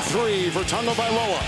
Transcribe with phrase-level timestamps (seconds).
[0.00, 1.42] three for Tagovailoa.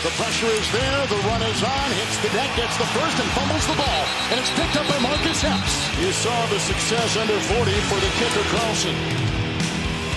[0.00, 1.00] The pressure is there.
[1.12, 1.88] The run is on.
[2.00, 4.04] Hits the deck, gets the first, and fumbles the ball.
[4.32, 5.74] And it's picked up by Marcus Epps.
[6.00, 8.96] You saw the success under 40 for the kicker Carlson.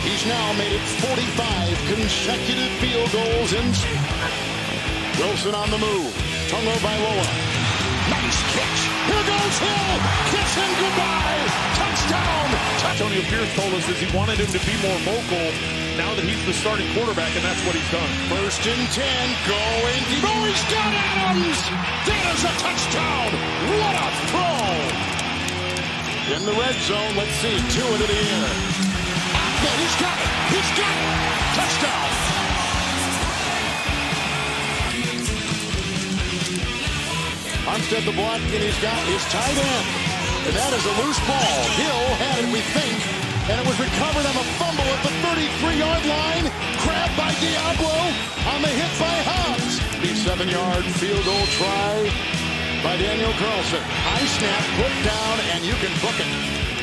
[0.08, 3.52] He's now made it 45 consecutive field goals.
[5.20, 6.16] Wilson on the move.
[6.48, 7.28] Tagovailoa.
[8.07, 8.82] Nice catch.
[9.10, 9.96] Here goes Hill.
[10.32, 11.44] Kiss him goodbye.
[11.76, 12.48] Touchdown.
[12.88, 16.42] Antonio Pierce told us is he wanted him to be more vocal now that he's
[16.50, 18.10] the starting quarterback, and that's what he's done.
[18.26, 19.06] First and 10,
[19.46, 20.26] going deep.
[20.26, 21.62] Oh, he's got Adams!
[22.10, 23.30] That is a touchdown!
[23.78, 24.74] What a throw!
[26.34, 28.50] In the red zone, let's see, two into the air.
[29.38, 30.32] Ahmed, he's got it!
[30.50, 31.10] He's got it!
[31.62, 32.10] Touchdown!
[37.70, 39.88] Armstead the block, and he's got his tight end.
[40.48, 41.60] And that is a loose ball.
[41.78, 46.04] Hill had it, we think, and it was recovered on a fumble at the 33-yard
[46.08, 46.46] line.
[46.80, 48.00] Grabbed by Deablo
[48.55, 49.84] on the hit by Hobbs.
[50.00, 52.08] The seven-yard field goal try
[52.80, 53.84] by Daniel Carlson.
[53.84, 56.32] High snap, put down, and you can book it.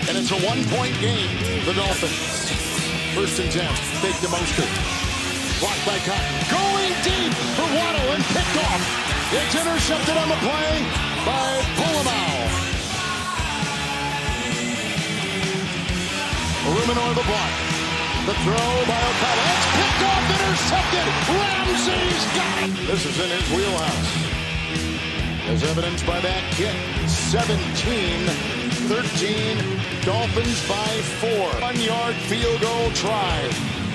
[0.09, 1.33] And it's a one-point game,
[1.65, 2.53] the Dolphins.
[3.17, 3.65] First and 10,
[4.05, 4.69] fake the Mostert.
[5.65, 6.33] Blocked by Cotton.
[6.53, 8.83] Going deep for Waddle and picked off.
[9.33, 10.73] It's intercepted on the play
[11.25, 11.61] by
[16.91, 17.55] The block.
[18.27, 19.47] The throw by Okada.
[19.47, 21.07] It's picked off, intercepted.
[21.39, 22.75] Ramsey's got it.
[22.91, 24.11] This is in his wheelhouse.
[25.47, 26.75] As evidenced by that kick.
[27.31, 28.35] 17-13.
[30.03, 30.91] Dolphins by
[31.23, 31.47] four.
[31.63, 33.39] One-yard field goal try.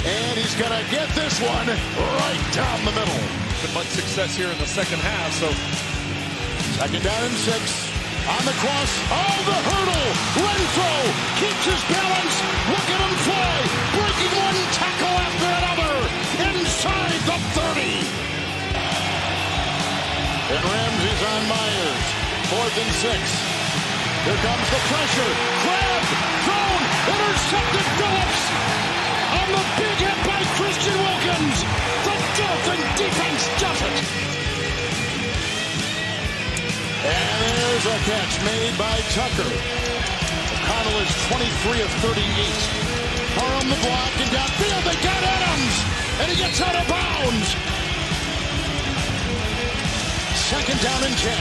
[0.07, 3.19] And he's going to get this one right down the middle.
[3.59, 5.51] Been much success here in the second half, so
[6.79, 7.91] Second down and six.
[8.23, 8.91] On the cross.
[9.11, 10.07] Oh, the hurdle.
[10.39, 11.11] Renfrow
[11.43, 12.54] keeps his balance.
[21.25, 22.06] On Myers.
[22.53, 23.22] Fourth and six.
[24.25, 25.31] Here comes the pressure.
[25.66, 26.12] Grabbed.
[26.46, 26.81] Thrown.
[27.13, 28.41] Intercepted Phillips.
[29.41, 31.58] On the big hit by Christian Wilkins.
[32.06, 33.97] The Dolphin defense does it.
[37.06, 39.50] And there's a catch made by Tucker.
[39.50, 42.86] O'Connell is 23 of 38.
[43.36, 44.84] Are the block and downfield.
[44.90, 45.75] They got Adams.
[46.22, 47.64] And he gets out of bounds.
[50.45, 51.33] Second down and 10.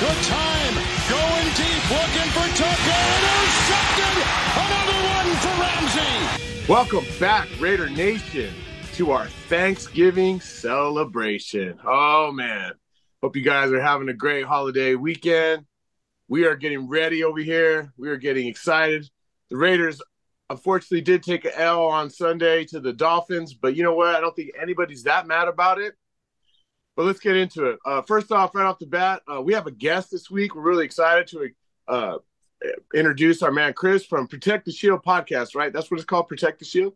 [0.00, 0.74] Good time.
[1.08, 1.82] Going deep.
[1.88, 3.04] Looking for Tucker.
[3.16, 4.16] Intercepted.
[4.52, 6.68] Another one for Ramsey.
[6.68, 8.52] Welcome back, Raider Nation,
[8.96, 11.78] to our Thanksgiving celebration.
[11.86, 12.72] Oh, man.
[13.22, 15.64] Hope you guys are having a great holiday weekend.
[16.28, 17.94] We are getting ready over here.
[17.96, 19.08] We are getting excited.
[19.48, 20.02] The Raiders,
[20.50, 24.14] unfortunately, did take an L on Sunday to the Dolphins, but you know what?
[24.14, 25.94] I don't think anybody's that mad about it.
[26.96, 27.78] But let's get into it.
[27.84, 30.54] Uh, first off, right off the bat, uh, we have a guest this week.
[30.54, 31.50] We're really excited to
[31.88, 32.18] uh,
[32.94, 35.54] introduce our man Chris from Protect the Shield podcast.
[35.54, 35.72] Right?
[35.72, 36.94] That's what it's called, Protect the Shield.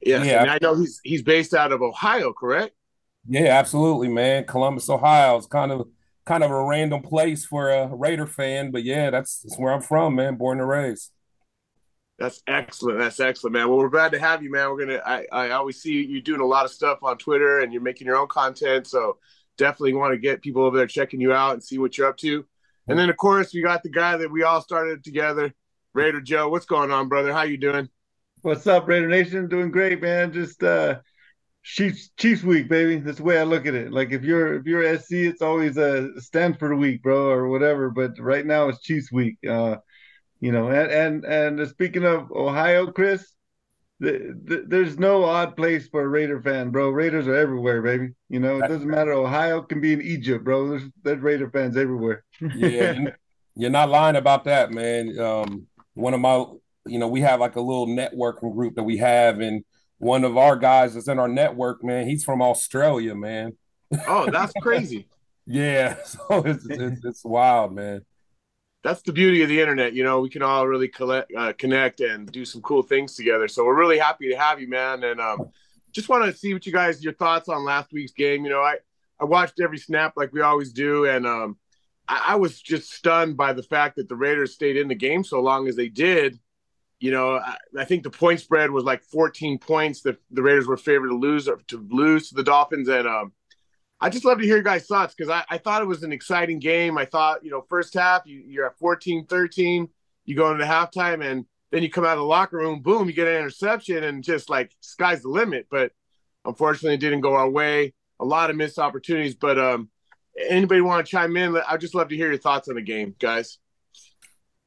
[0.00, 0.42] Yes, Yeah.
[0.42, 2.74] and I know he's he's based out of Ohio, correct?
[3.28, 4.44] Yeah, absolutely, man.
[4.46, 5.86] Columbus, Ohio is kind of
[6.24, 9.80] kind of a random place for a Raider fan, but yeah, that's, that's where I'm
[9.80, 10.36] from, man.
[10.36, 11.10] Born and raised.
[12.22, 13.00] That's excellent.
[13.00, 13.68] That's excellent, man.
[13.68, 14.70] Well, we're glad to have you, man.
[14.70, 15.02] We're gonna.
[15.04, 18.06] I, I always see you doing a lot of stuff on Twitter, and you're making
[18.06, 18.86] your own content.
[18.86, 19.18] So
[19.58, 22.16] definitely want to get people over there checking you out and see what you're up
[22.18, 22.46] to.
[22.86, 25.52] And then, of course, we got the guy that we all started together,
[25.94, 26.48] Raider Joe.
[26.48, 27.32] What's going on, brother?
[27.32, 27.88] How you doing?
[28.42, 29.48] What's up, Raider Nation?
[29.48, 30.32] Doing great, man.
[30.32, 31.00] Just uh
[31.64, 32.98] Chiefs Chiefs week, baby.
[32.98, 33.90] That's the way I look at it.
[33.90, 37.90] Like if you're if you're SC, it's always a Stanford week, bro, or whatever.
[37.90, 39.38] But right now it's Chiefs week.
[39.44, 39.78] Uh,
[40.42, 43.32] you know, and and and speaking of Ohio, Chris,
[44.00, 46.90] the, the, there's no odd place for a Raider fan, bro.
[46.90, 48.08] Raiders are everywhere, baby.
[48.28, 49.12] You know, it doesn't matter.
[49.12, 50.68] Ohio can be in Egypt, bro.
[50.68, 52.24] There's there's Raider fans everywhere.
[52.56, 53.12] Yeah, you-
[53.54, 55.16] you're not lying about that, man.
[55.16, 56.44] Um, one of my,
[56.86, 59.64] you know, we have like a little networking group that we have, and
[59.98, 63.52] one of our guys that's in our network, man, he's from Australia, man.
[64.08, 65.06] Oh, that's crazy.
[65.44, 68.02] Yeah, so it's it's, it's wild, man.
[68.82, 69.94] That's the beauty of the internet.
[69.94, 73.48] You know, we can all really collect, uh, connect and do some cool things together.
[73.48, 75.04] So we're really happy to have you, man.
[75.04, 75.50] And um,
[75.92, 78.44] just want to see what you guys, your thoughts on last week's game.
[78.44, 78.76] You know, I
[79.20, 81.56] I watched every snap like we always do, and um,
[82.08, 85.22] I, I was just stunned by the fact that the Raiders stayed in the game
[85.22, 86.40] so long as they did.
[86.98, 90.02] You know, I, I think the point spread was like 14 points.
[90.02, 93.32] that the Raiders were favored to lose to lose to the Dolphins, and um,
[94.02, 96.12] I just love to hear your guys' thoughts because I, I thought it was an
[96.12, 96.98] exciting game.
[96.98, 99.88] I thought, you know, first half, you, you're at 14 13,
[100.24, 103.14] you go into halftime, and then you come out of the locker room, boom, you
[103.14, 105.68] get an interception, and just like sky's the limit.
[105.70, 105.92] But
[106.44, 107.94] unfortunately, it didn't go our way.
[108.18, 109.36] A lot of missed opportunities.
[109.36, 109.88] But um,
[110.48, 111.56] anybody want to chime in?
[111.68, 113.58] I'd just love to hear your thoughts on the game, guys.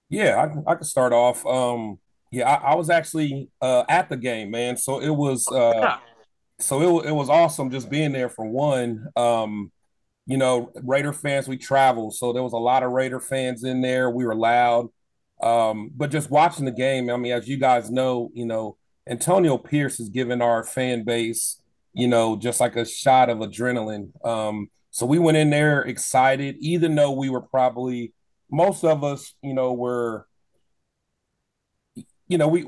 [0.07, 1.45] Yeah, I, I can start off.
[1.45, 1.99] Um,
[2.31, 4.77] yeah, I, I was actually uh, at the game, man.
[4.77, 5.97] So it was uh,
[6.59, 9.07] so it, it was awesome just being there for one.
[9.15, 9.71] Um,
[10.25, 13.81] you know, Raider fans, we traveled, so there was a lot of Raider fans in
[13.81, 14.09] there.
[14.09, 14.89] We were loud.
[15.41, 19.57] Um, but just watching the game, I mean, as you guys know, you know, Antonio
[19.57, 21.61] Pierce has given our fan base,
[21.93, 24.09] you know, just like a shot of adrenaline.
[24.25, 28.13] Um, so we went in there excited, even though we were probably
[28.49, 30.25] most of us, you know, were,
[32.27, 32.65] you know, we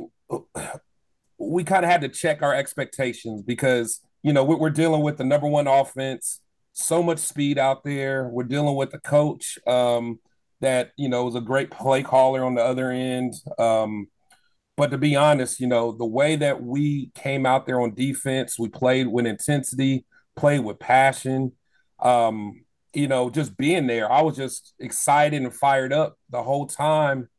[1.38, 5.24] we kind of had to check our expectations because you know we're dealing with the
[5.24, 6.42] number one offense,
[6.74, 8.28] so much speed out there.
[8.28, 10.20] We're dealing with the coach um,
[10.62, 13.36] that you know was a great play caller on the other end.
[13.58, 14.08] Um,
[14.76, 18.58] but to be honest, you know the way that we came out there on defense,
[18.60, 20.06] we played with intensity,
[20.36, 21.54] played with passion.
[22.00, 22.64] Um,
[22.94, 27.30] you know, just being there, I was just excited and fired up the whole time.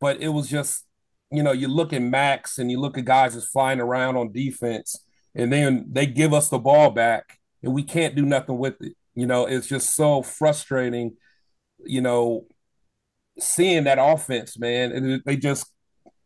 [0.00, 0.84] But it was just
[1.30, 4.32] you know, you look at Max and you look at guys that's flying around on
[4.32, 5.04] defense,
[5.34, 8.94] and then they give us the ball back and we can't do nothing with it.
[9.14, 11.16] You know, it's just so frustrating,
[11.84, 12.46] you know,
[13.38, 14.92] seeing that offense, man.
[14.92, 15.66] And they just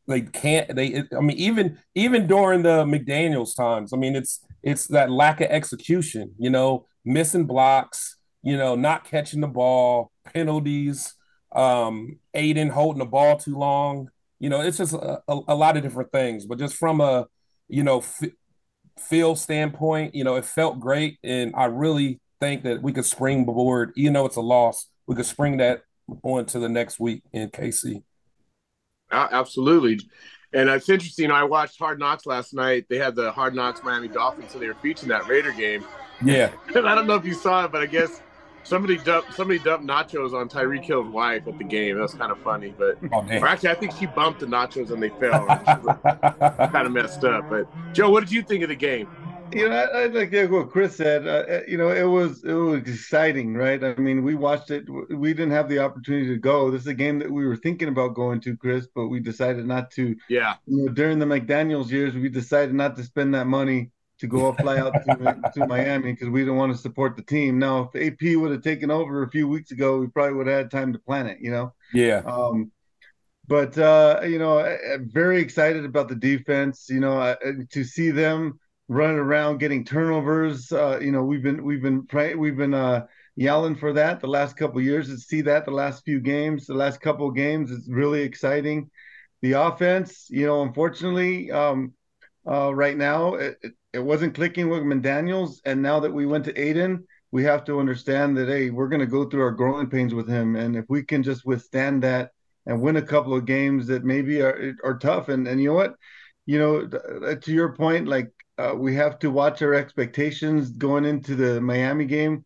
[0.08, 4.86] they can't they I mean even even during the McDaniels times, I mean it's it's
[4.88, 11.14] that lack of execution, you know, missing blocks, you know, not catching the ball, penalties,
[11.54, 14.08] um, Aidan holding the ball too long
[14.42, 16.46] you know, it's just a, a, a lot of different things.
[16.46, 17.28] But just from a,
[17.68, 18.30] you know, f-
[18.98, 23.92] feel standpoint, you know, it felt great, and I really think that we could springboard.
[23.94, 24.88] You know, it's a loss.
[25.06, 25.82] We could spring that
[26.24, 28.02] on to the next week in KC.
[29.12, 30.00] Absolutely.
[30.52, 31.30] And it's interesting.
[31.30, 32.86] I watched Hard Knocks last night.
[32.90, 35.84] They had the Hard Knocks Miami Dolphins, so they were featuring that Raider game.
[36.22, 36.50] Yeah.
[36.74, 38.20] And I don't know if you saw it, but I guess
[38.64, 41.96] Somebody dumped somebody dumped nachos on Tyreek Hill's wife at the game.
[41.96, 44.90] That was kind of funny, but oh, or actually, I think she bumped the nachos
[44.90, 45.46] and they fell.
[46.70, 47.50] kind of messed up.
[47.50, 49.08] But Joe, what did you think of the game?
[49.54, 51.26] You know, I, I like what Chris said.
[51.26, 53.82] Uh, uh, you know, it was it was exciting, right?
[53.82, 54.84] I mean, we watched it.
[55.10, 56.70] We didn't have the opportunity to go.
[56.70, 59.66] This is a game that we were thinking about going to, Chris, but we decided
[59.66, 60.16] not to.
[60.28, 60.54] Yeah.
[60.66, 63.90] You know, during the McDaniel's years, we decided not to spend that money
[64.22, 67.58] to go fly out to, to Miami because we didn't want to support the team.
[67.58, 70.58] Now, if AP would have taken over a few weeks ago, we probably would have
[70.58, 71.74] had time to plan it, you know?
[71.92, 72.22] Yeah.
[72.24, 72.70] Um,
[73.48, 77.34] but, uh, you know, I, am very excited about the defense, you know, uh,
[77.70, 80.70] to see them running around getting turnovers.
[80.70, 82.06] Uh, you know, we've been, we've been,
[82.38, 85.08] we've been, uh, yelling for that the last couple years.
[85.08, 88.88] To see that the last few games, the last couple of games, is really exciting.
[89.40, 91.94] The offense, you know, unfortunately, um,
[92.46, 93.58] uh, right now, it,
[93.92, 97.78] it wasn't clicking with McDaniels, and now that we went to Aidan, we have to
[97.80, 100.84] understand that hey, we're going to go through our growing pains with him, and if
[100.88, 102.30] we can just withstand that
[102.66, 105.74] and win a couple of games that maybe are are tough, and and you know
[105.74, 105.94] what,
[106.46, 106.86] you know,
[107.36, 112.04] to your point, like uh, we have to watch our expectations going into the Miami
[112.04, 112.44] game.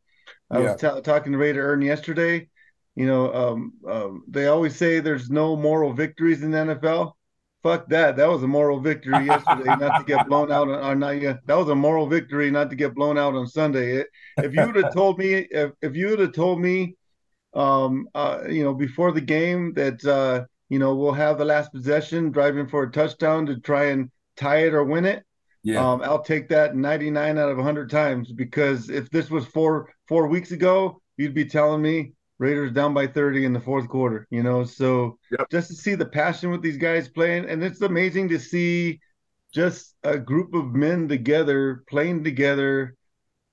[0.50, 0.72] I yeah.
[0.72, 2.48] was t- talking to Raider Earn yesterday.
[2.94, 7.12] You know, um, um, they always say there's no moral victories in the NFL
[7.66, 8.16] fuck that.
[8.16, 11.40] That was a moral victory yesterday not to get blown out on, on not yet.
[11.46, 14.04] That was a moral victory not to get blown out on Sunday.
[14.38, 16.94] If you would have told me, if, if you would have told me,
[17.54, 21.72] um, uh, you know, before the game that, uh, you know, we'll have the last
[21.72, 25.24] possession, driving for a touchdown to try and tie it or win it.
[25.64, 25.84] Yeah.
[25.84, 30.28] Um, I'll take that 99 out of 100 times because if this was four four
[30.28, 34.42] weeks ago, you'd be telling me Raiders down by 30 in the fourth quarter, you
[34.42, 34.64] know.
[34.64, 35.48] So yep.
[35.50, 39.00] just to see the passion with these guys playing, and it's amazing to see
[39.52, 42.94] just a group of men together playing together.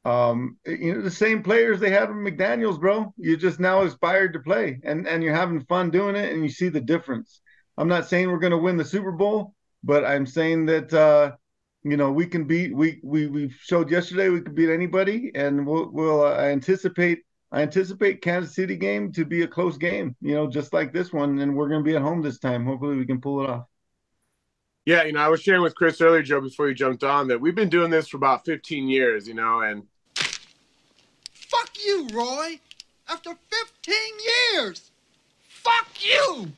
[0.05, 3.13] Um, you know, the same players they had with McDaniels, bro.
[3.17, 6.49] You're just now inspired to play and, and you're having fun doing it and you
[6.49, 7.39] see the difference.
[7.77, 11.31] I'm not saying we're gonna win the Super Bowl, but I'm saying that uh,
[11.83, 15.65] you know, we can beat we we we showed yesterday we could beat anybody and
[15.65, 17.19] we'll we'll uh, anticipate
[17.53, 21.13] I anticipate Kansas City game to be a close game, you know, just like this
[21.13, 22.65] one, and we're going to be at home this time.
[22.65, 23.65] Hopefully, we can pull it off.
[24.85, 27.39] Yeah, you know, I was sharing with Chris earlier, Joe, before you jumped on, that
[27.39, 29.83] we've been doing this for about 15 years, you know, and
[31.31, 32.59] fuck you, Roy.
[33.07, 33.95] After 15
[34.55, 34.89] years,
[35.47, 36.51] fuck you.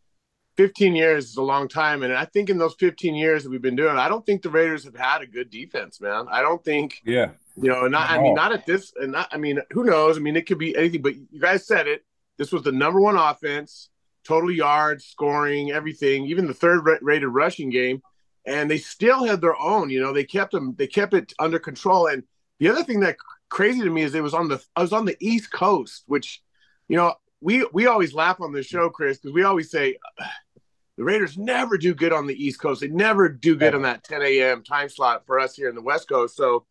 [0.55, 3.61] 15 years is a long time, and I think in those 15 years that we've
[3.61, 6.27] been doing, I don't think the Raiders have had a good defense, man.
[6.31, 7.01] I don't think.
[7.03, 7.31] Yeah.
[7.57, 10.17] You know, not I mean, not at this, and not I mean, who knows?
[10.17, 11.01] I mean, it could be anything.
[11.01, 12.03] But you guys said it.
[12.37, 13.89] This was the number one offense.
[14.25, 18.01] total yards, scoring, everything, even the third rated rushing game,
[18.45, 19.89] and they still had their own.
[19.89, 22.07] You know, they kept them, they kept it under control.
[22.07, 22.23] And
[22.59, 23.17] the other thing that
[23.49, 26.41] crazy to me is it was on the I was on the East Coast, which,
[26.89, 29.97] you know, we we always laugh on the show, Chris, because we always say
[30.97, 32.81] the Raiders never do good on the East Coast.
[32.81, 34.63] They never do good on that 10 a.m.
[34.63, 36.35] time slot for us here in the West Coast.
[36.35, 36.65] So,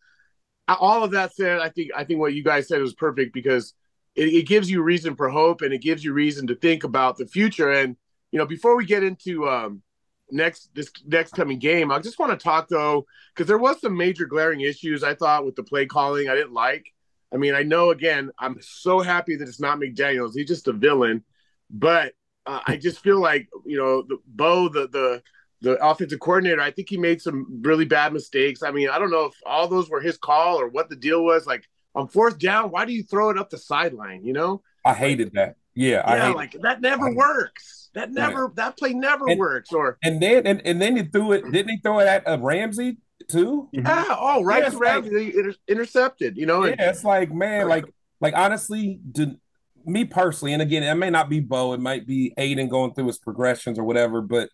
[0.69, 3.75] all of that said, I think I think what you guys said was perfect because
[4.15, 7.17] it, it gives you reason for hope and it gives you reason to think about
[7.17, 7.71] the future.
[7.71, 7.97] And
[8.31, 9.83] you know, before we get into um,
[10.31, 13.97] next this next coming game, I just want to talk though because there was some
[13.97, 16.87] major glaring issues I thought with the play calling I didn't like.
[17.33, 20.33] I mean, I know again, I'm so happy that it's not McDaniels.
[20.35, 21.25] He's just a villain,
[21.69, 22.13] but
[22.47, 25.23] uh, I just feel like you know the Bo, the the
[25.65, 26.61] the offensive coordinator.
[26.61, 28.63] I think he made some really bad mistakes.
[28.63, 31.25] I mean, I don't know if all those were his call or what the deal
[31.25, 31.47] was.
[31.47, 34.25] Like on fourth down, why do you throw it up the sideline?
[34.25, 35.57] You know, I hated that.
[35.75, 37.91] Yeah, yeah, like that never works.
[37.95, 38.57] That never right.
[38.57, 39.73] that play never and, works.
[39.73, 41.51] Or and then and, and then he threw it.
[41.51, 43.69] Didn't he throw it at uh, Ramsey too?
[43.73, 44.05] Yeah.
[44.09, 44.63] Oh, right.
[44.63, 46.37] Yeah, Ramsey like, inter- intercepted.
[46.37, 46.65] You know.
[46.65, 47.87] Yeah, it's like man, like
[48.21, 49.37] like honestly, did
[49.85, 53.09] me personally, and again, it may not be Bo, it might be Aidan going through
[53.09, 54.51] his progressions or whatever, but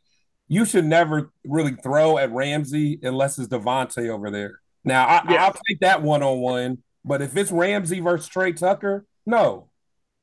[0.51, 4.61] you should never really throw at Ramsey unless it's Davante over there.
[4.85, 5.45] Now, I, yeah.
[5.45, 9.71] I'll take that one on one, but if it's Ramsey versus Tre Tucker, no,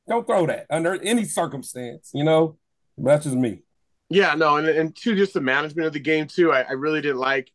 [0.06, 2.10] don't throw that under any circumstance.
[2.12, 2.58] You know,
[2.98, 3.62] that's just me.
[4.10, 7.00] Yeah, no, and and to just the management of the game too, I, I really
[7.00, 7.50] didn't like,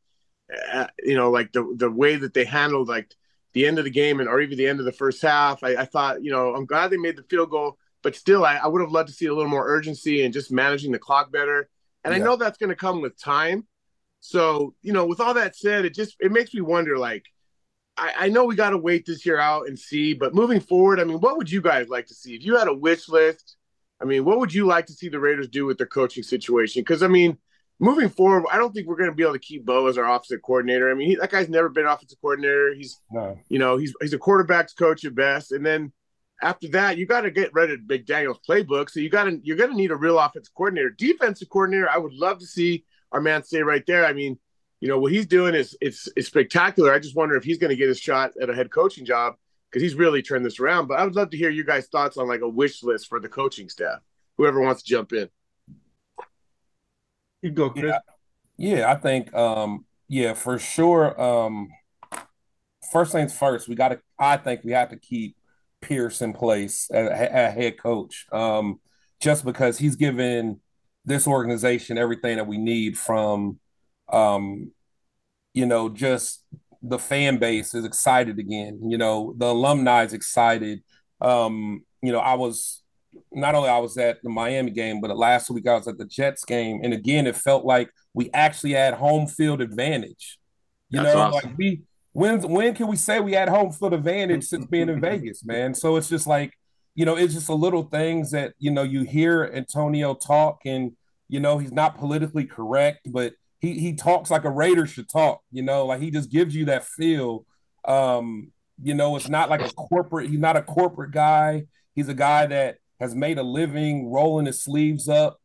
[0.72, 3.14] uh, you know, like the the way that they handled like
[3.54, 5.64] the end of the game and or even the end of the first half.
[5.64, 8.56] I, I thought, you know, I'm glad they made the field goal, but still, I,
[8.56, 11.32] I, would have loved to see a little more urgency and just managing the clock
[11.32, 11.70] better.
[12.04, 12.22] And yeah.
[12.22, 13.68] I know that's going to come with time.
[14.20, 16.98] So, you know, with all that said, it just it makes me wonder.
[16.98, 17.26] Like,
[17.98, 21.00] I, I know we got to wait this year out and see, but moving forward,
[21.00, 23.58] I mean, what would you guys like to see if you had a wish list?
[24.02, 26.82] I mean, what would you like to see the Raiders do with their coaching situation?
[26.82, 27.38] Because I mean,
[27.80, 30.10] moving forward, I don't think we're going to be able to keep Bo as our
[30.10, 30.90] offensive coordinator.
[30.90, 32.74] I mean, he, that guy's never been offensive coordinator.
[32.74, 33.38] He's, no.
[33.50, 35.52] you know, he's he's a quarterback's coach at best.
[35.52, 35.92] And then
[36.44, 38.90] after that, you got to get rid of McDaniel's playbook.
[38.90, 41.90] So you got to you're going to need a real offensive coordinator, defensive coordinator.
[41.90, 44.06] I would love to see our man stay right there.
[44.06, 44.38] I mean,
[44.82, 46.94] you know, what he's doing is it's it's spectacular.
[46.94, 49.36] I just wonder if he's going to get his shot at a head coaching job
[49.70, 50.88] because he's really turned this around.
[50.88, 53.20] But I would love to hear you guys' thoughts on like a wish list for
[53.20, 54.00] the coaching staff.
[54.38, 55.30] Whoever wants to jump in.
[57.42, 57.94] You go, Chris.
[58.58, 61.20] Yeah, yeah I think um, yeah, for sure.
[61.20, 61.70] Um,
[62.92, 64.02] first things first, we got to.
[64.20, 65.38] I think we have to keep
[65.84, 68.80] Pierce in place as a head coach, um,
[69.20, 70.60] just because he's given
[71.06, 73.60] this organization everything that we need from,
[74.12, 74.72] um,
[75.54, 76.44] you know, just
[76.82, 78.80] the fan base is excited again.
[78.90, 80.84] You know, the alumni is excited.
[81.22, 82.82] Um, you know, I was
[83.32, 86.06] not only I was at the Miami game, but last week I was at the
[86.06, 90.40] Jets game, and again it felt like we actually had home field advantage.
[90.90, 91.50] You That's know, awesome.
[91.50, 91.82] like we
[92.14, 95.74] when when can we say we had home field advantage since being in Vegas, man?
[95.74, 96.54] So it's just like
[96.96, 100.94] you know, it's just the little things that you know you hear Antonio talk, and
[101.28, 105.42] you know he's not politically correct, but he he talks like a Raider should talk.
[105.52, 107.46] You know, like he just gives you that feel.
[107.86, 108.52] Um,
[108.82, 110.30] you know, it's not like a corporate.
[110.30, 111.66] He's not a corporate guy.
[111.96, 115.40] He's a guy that has made a living rolling his sleeves up,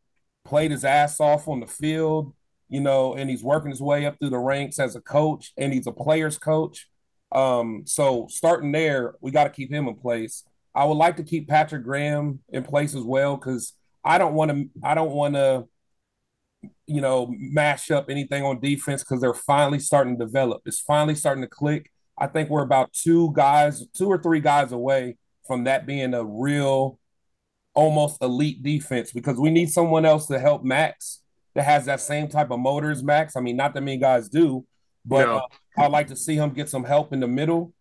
[0.44, 2.34] played his ass off on the field,
[2.68, 5.72] you know, and he's working his way up through the ranks as a coach and
[5.72, 6.88] he's a player's coach.
[7.32, 10.44] Um, so starting there, we got to keep him in place.
[10.74, 13.72] I would like to keep Patrick Graham in place as well because
[14.04, 14.68] I don't want to.
[14.82, 15.66] I don't want to,
[16.86, 20.62] you know, mash up anything on defense because they're finally starting to develop.
[20.66, 21.90] It's finally starting to click.
[22.16, 26.24] I think we're about two guys, two or three guys away from that being a
[26.24, 26.98] real
[27.74, 31.22] almost elite defense because we need someone else to help Max
[31.54, 33.36] that has that same type of motors, Max.
[33.36, 34.64] I mean, not that many guys do,
[35.04, 35.36] but no.
[35.38, 35.40] uh,
[35.78, 37.72] I'd like to see him get some help in the middle.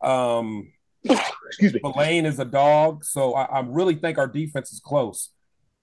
[0.00, 0.72] Um,
[1.04, 1.80] Excuse me.
[1.96, 5.30] Lane is a dog, so I, I, really think our defense is close.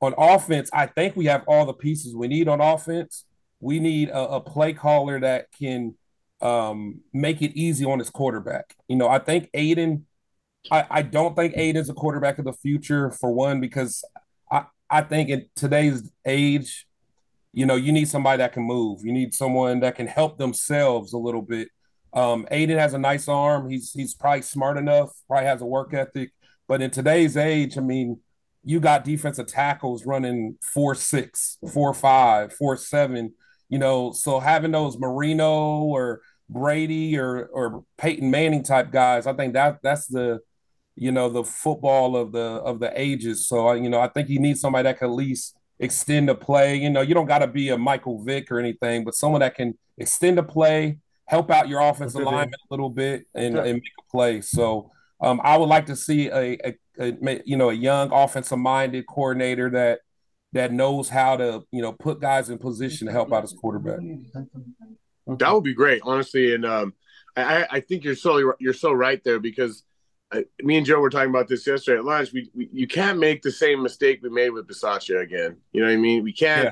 [0.01, 3.25] On offense, I think we have all the pieces we need on offense.
[3.59, 5.95] We need a, a play caller that can
[6.41, 8.75] um, make it easy on his quarterback.
[8.87, 10.05] You know, I think Aidan.
[10.69, 14.03] I, I don't think Aidan's a quarterback of the future for one because
[14.51, 16.86] I, I think in today's age,
[17.57, 19.03] you know, you need somebody that can move.
[19.03, 21.69] You need someone that can help themselves a little bit.
[22.13, 23.67] Um, Aidan has a nice arm.
[23.67, 25.09] He's he's probably smart enough.
[25.27, 26.33] Probably has a work ethic.
[26.67, 28.19] But in today's age, I mean,
[28.63, 33.33] you got defensive tackles running four six, four five, four seven.
[33.69, 39.33] You know, so having those Marino or Brady or or Peyton Manning type guys, I
[39.33, 40.41] think that that's the
[40.95, 43.47] you know, the football of the of the ages.
[43.47, 46.75] So you know, I think you need somebody that can at least extend the play.
[46.75, 49.55] You know, you don't got to be a Michael Vick or anything, but someone that
[49.55, 53.93] can extend the play, help out your offensive lineman a little bit, and, and make
[53.99, 54.41] a play.
[54.41, 54.91] So
[55.21, 59.05] um, I would like to see a, a, a, you know a young offensive minded
[59.07, 59.99] coordinator that
[60.53, 63.99] that knows how to you know put guys in position to help out his quarterback.
[65.27, 66.93] That would be great, honestly, and um,
[67.35, 69.83] I, I think you're so you're so right there because
[70.31, 72.33] I, me and Joe were talking about this yesterday at lunch.
[72.33, 75.57] We, we, you can't make the same mistake we made with Bisaccia again.
[75.71, 76.23] You know what I mean?
[76.23, 76.65] We can't.
[76.65, 76.71] Yeah.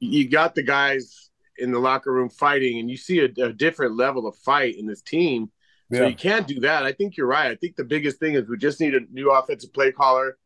[0.00, 3.96] You got the guys in the locker room fighting, and you see a, a different
[3.96, 5.50] level of fight in this team.
[5.90, 6.84] So you can't do that.
[6.84, 7.50] I think you're right.
[7.50, 10.36] I think the biggest thing is we just need a new offensive play caller,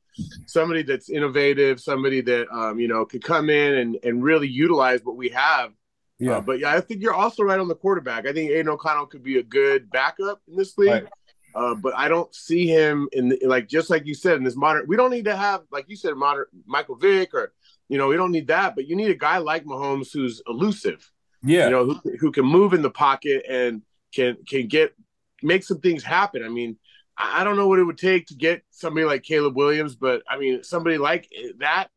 [0.46, 5.00] somebody that's innovative, somebody that um, you know could come in and and really utilize
[5.02, 5.72] what we have.
[6.20, 6.36] Yeah.
[6.36, 8.24] Uh, but yeah, I think you're also right on the quarterback.
[8.26, 10.90] I think Aidan O'Connell could be a good backup in this league.
[10.90, 11.08] Right.
[11.54, 14.56] Uh, but I don't see him in the, like just like you said in this
[14.56, 14.86] modern.
[14.86, 17.52] We don't need to have like you said, modern Michael Vick or
[17.88, 18.74] you know we don't need that.
[18.74, 21.10] But you need a guy like Mahomes who's elusive.
[21.42, 23.82] Yeah, you know who, who can move in the pocket and
[24.14, 24.94] can can get
[25.42, 26.44] make some things happen.
[26.44, 26.76] I mean,
[27.16, 30.38] I don't know what it would take to get somebody like Caleb Williams, but I
[30.38, 31.28] mean somebody like
[31.58, 31.88] that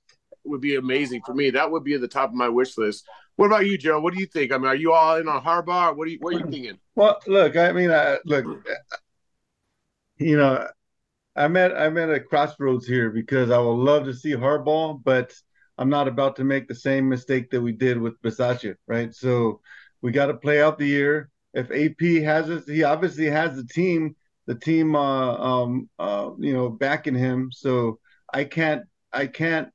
[0.44, 1.50] would be amazing for me.
[1.52, 3.08] That would be at the top of my wish list.
[3.36, 4.00] What about you, Joe?
[4.00, 4.52] What do you think?
[4.52, 5.96] I mean, are you all in on Harbaugh?
[5.96, 6.78] What are you What are you thinking?
[6.96, 8.46] Well, look, I mean, I, look,
[10.18, 10.68] you know,
[11.36, 15.34] I'm at I'm at a crossroads here because I would love to see Harbaugh, but
[15.78, 19.14] I'm not about to make the same mistake that we did with Bisaccia, right?
[19.14, 19.62] So
[20.02, 21.30] we got to play out the year.
[21.54, 26.54] If AP has it, he obviously has the team, the team, uh, um, uh, you
[26.54, 27.50] know, backing him.
[27.52, 28.00] So
[28.34, 29.70] I can't, I can't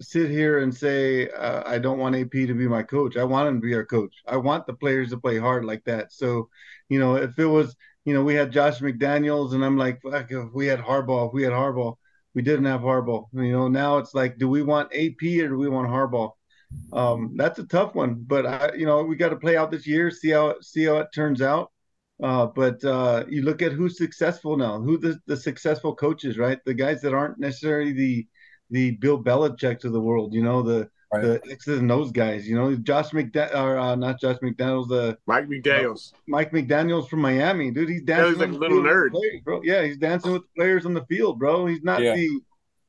[0.00, 3.16] sit here and say uh, I don't want AP to be my coach.
[3.16, 4.14] I want him to be our coach.
[4.26, 6.12] I want the players to play hard like that.
[6.12, 6.48] So,
[6.88, 7.74] you know, if it was
[8.04, 11.42] you know, we had Josh McDaniels, and I'm like, fuck, if we had Harbaugh, we
[11.42, 11.96] had Harbaugh,
[12.34, 13.26] we didn't have Harbaugh.
[13.32, 16.32] You know, now it's like, do we want AP or do we want Harbaugh?
[16.92, 19.86] Um, that's a tough one, but I, you know, we got to play out this
[19.86, 21.70] year, see how see how it turns out.
[22.22, 26.58] Uh, but uh, you look at who's successful now, who the, the successful coaches, right?
[26.64, 28.26] The guys that aren't necessarily the
[28.70, 31.42] the Bill Belichick of the world, you know, the right.
[31.44, 32.46] the X's and those guys.
[32.46, 36.12] You know, Josh McDaniels, or uh, not Josh McDaniels, the Mike McDaniels.
[36.12, 37.88] Uh, Mike McDaniels from Miami, dude.
[37.88, 38.24] He's dancing.
[38.24, 39.60] Yeah, he's like a little nerd, players, bro.
[39.62, 41.66] Yeah, he's dancing with the players on the field, bro.
[41.66, 42.14] He's not yeah.
[42.14, 42.40] the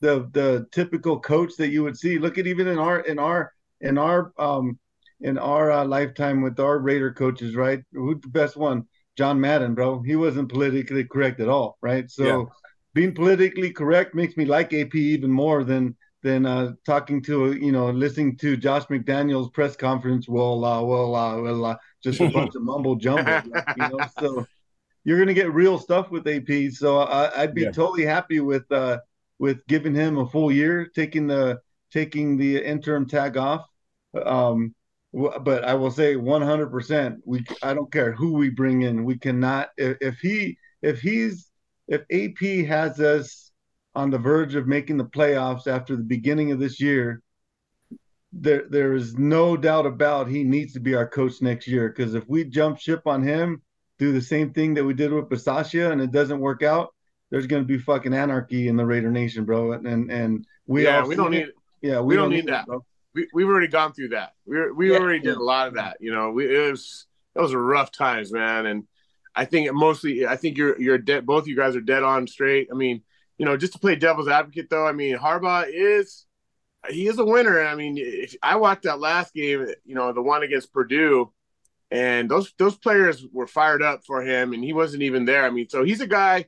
[0.02, 2.20] the the typical coach that you would see.
[2.20, 4.80] Look at even in our in our in our um
[5.22, 7.82] in our uh, lifetime with our Raider coaches, right?
[7.94, 8.86] Who's the best one?
[9.18, 10.02] John Madden, bro.
[10.02, 12.10] He wasn't politically correct at all, right?
[12.12, 12.44] So yeah.
[12.94, 17.72] being politically correct makes me like AP even more than than uh, talking to you
[17.72, 20.28] know listening to Josh McDaniels press conference.
[20.28, 23.44] Well, uh, well, uh, well, uh, just a bunch of mumble jumble.
[23.78, 24.48] You know, so
[25.04, 26.72] you're gonna get real stuff with AP.
[26.72, 27.72] So I, would be yeah.
[27.72, 28.98] totally happy with uh,
[29.38, 31.60] with giving him a full year, taking the
[31.94, 33.64] taking the interim tag off.
[34.26, 34.74] Um,
[35.14, 37.18] but I will say 100%.
[37.24, 39.06] We I don't care who we bring in.
[39.06, 41.52] We cannot if, if he if he's
[41.88, 43.45] if AP has us
[43.96, 47.22] on the verge of making the playoffs after the beginning of this year,
[48.34, 51.88] there there is no doubt about he needs to be our coach next year.
[51.88, 53.62] Because if we jump ship on him,
[53.98, 56.94] do the same thing that we did with Bisaccia, and it doesn't work out,
[57.30, 59.72] there's going to be fucking anarchy in the Raider Nation, bro.
[59.72, 61.56] And and, and we yeah, we don't need it.
[61.82, 62.68] yeah we, we don't, don't, need, that.
[63.14, 64.34] we we've already gone through that.
[64.46, 65.98] We we yeah, already did a lot of that.
[66.02, 68.66] You know, we it was those were rough times, man.
[68.66, 68.84] And
[69.34, 71.26] I think mostly, I think you're you're dead.
[71.26, 72.68] Both you guys are dead on straight.
[72.70, 73.02] I mean
[73.38, 76.26] you know, just to play devil's advocate, though, I mean, Harbaugh is
[76.90, 77.62] he is a winner.
[77.62, 81.32] I mean, if I watched that last game, you know, the one against Purdue,
[81.92, 85.46] and those those players were fired up for him, and he wasn't even there.
[85.46, 86.46] I mean, so he's a guy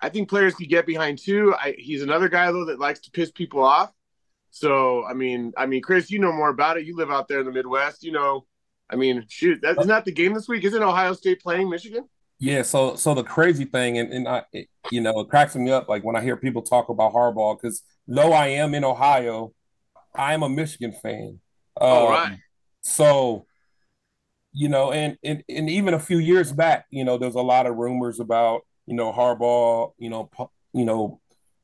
[0.00, 1.54] I think players could get behind too.
[1.58, 3.90] I, he's another guy though that likes to piss people off.
[4.50, 6.84] So I mean, I mean, Chris, you know more about it.
[6.84, 8.04] You live out there in the Midwest.
[8.04, 8.44] You know,
[8.90, 10.62] I mean, shoot, that, isn't that the game this week?
[10.64, 12.06] Isn't Ohio State playing Michigan?
[12.38, 15.70] Yeah, so so the crazy thing, and, and I, it, you know, it cracks me
[15.70, 19.52] up like when I hear people talk about Harbaugh because though I am in Ohio,
[20.14, 21.40] I am a Michigan fan.
[21.76, 22.38] All um, right.
[22.82, 23.46] So,
[24.52, 27.66] you know, and, and and even a few years back, you know, there's a lot
[27.66, 30.28] of rumors about you know Harbaugh, you know,
[30.72, 31.20] you know,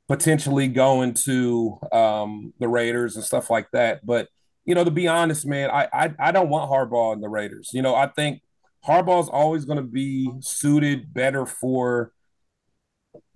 [0.08, 4.04] potentially going to um, the Raiders and stuff like that.
[4.06, 4.28] But
[4.64, 7.70] you know, to be honest, man, I I, I don't want Harbaugh in the Raiders.
[7.72, 8.40] You know, I think
[8.86, 12.12] Harbaugh's always going to be suited better for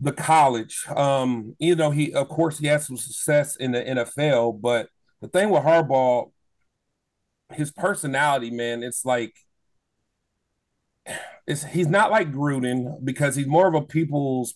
[0.01, 0.85] the college.
[0.89, 4.89] Um, you know, he of course he has some success in the NFL, but
[5.21, 6.31] the thing with Harbaugh,
[7.53, 9.35] his personality, man, it's like
[11.47, 14.55] it's he's not like Gruden because he's more of a people's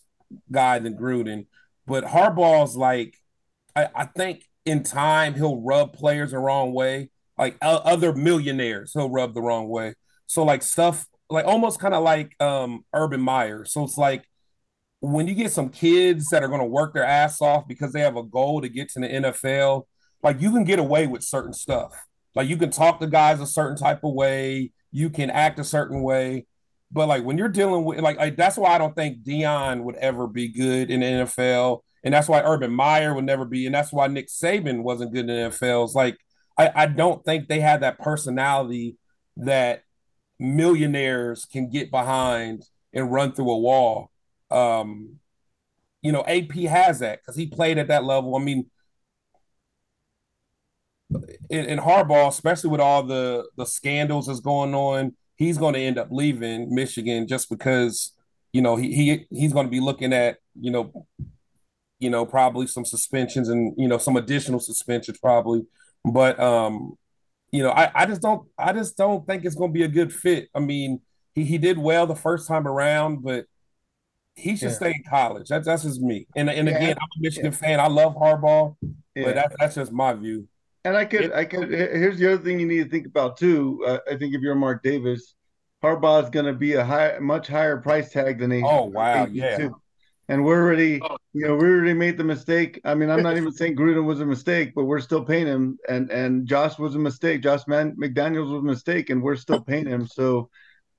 [0.51, 1.47] guy than Gruden.
[1.87, 3.17] But Harbaugh's like,
[3.75, 8.93] I, I think in time he'll rub players the wrong way, like uh, other millionaires
[8.93, 9.95] he'll rub the wrong way.
[10.29, 13.65] So like stuff like almost kind of like um Urban Meyer.
[13.65, 14.25] So it's like
[15.01, 18.01] when you get some kids that are going to work their ass off because they
[18.01, 19.85] have a goal to get to the NFL,
[20.23, 21.93] like you can get away with certain stuff.
[22.35, 25.65] Like you can talk to guys a certain type of way, you can act a
[25.65, 26.47] certain way.
[26.91, 29.97] But like when you're dealing with like, like that's why I don't think Deion would
[29.97, 31.81] ever be good in the NFL.
[32.05, 35.21] And that's why Urban Meyer would never be, and that's why Nick Saban wasn't good
[35.21, 35.85] in the NFL.
[35.85, 36.17] It's like
[36.57, 38.97] I, I don't think they had that personality
[39.39, 39.83] that
[40.39, 44.11] millionaires can get behind and run through a wall.
[44.51, 45.19] Um,
[46.03, 48.37] you know, AP has that because he played at that level.
[48.37, 48.67] I mean,
[51.51, 55.81] in, in Harbaugh, especially with all the the scandals that's going on, he's going to
[55.81, 58.13] end up leaving Michigan just because
[58.53, 61.07] you know he, he he's going to be looking at you know
[61.99, 65.67] you know probably some suspensions and you know some additional suspensions probably,
[66.05, 66.97] but um
[67.51, 69.89] you know, I, I just don't I just don't think it's going to be a
[69.89, 70.49] good fit.
[70.55, 71.01] I mean,
[71.35, 73.47] he, he did well the first time around, but
[74.35, 74.75] he should yeah.
[74.75, 75.49] stay in college.
[75.49, 76.27] That's that's just me.
[76.37, 76.77] And and yeah.
[76.77, 77.59] again, I'm a Michigan yeah.
[77.59, 77.81] fan.
[77.81, 78.77] I love Harbaugh,
[79.15, 80.47] but that's that's just my view.
[80.85, 83.83] And I could I could here's the other thing you need to think about too.
[83.87, 85.35] Uh, I think if you're Mark Davis,
[85.83, 88.63] Harbaugh is going to be a high much higher price tag than a.
[88.63, 89.57] Oh wow, yeah.
[89.57, 89.77] Too
[90.29, 91.17] and we're already, oh.
[91.33, 92.81] you know, we already made the mistake.
[92.85, 95.79] I mean, I'm not even saying Gruden was a mistake, but we're still paying him,
[95.89, 97.43] and and Josh was a mistake.
[97.43, 100.07] Josh Man McDaniels was a mistake, and we're still paying him.
[100.07, 100.51] So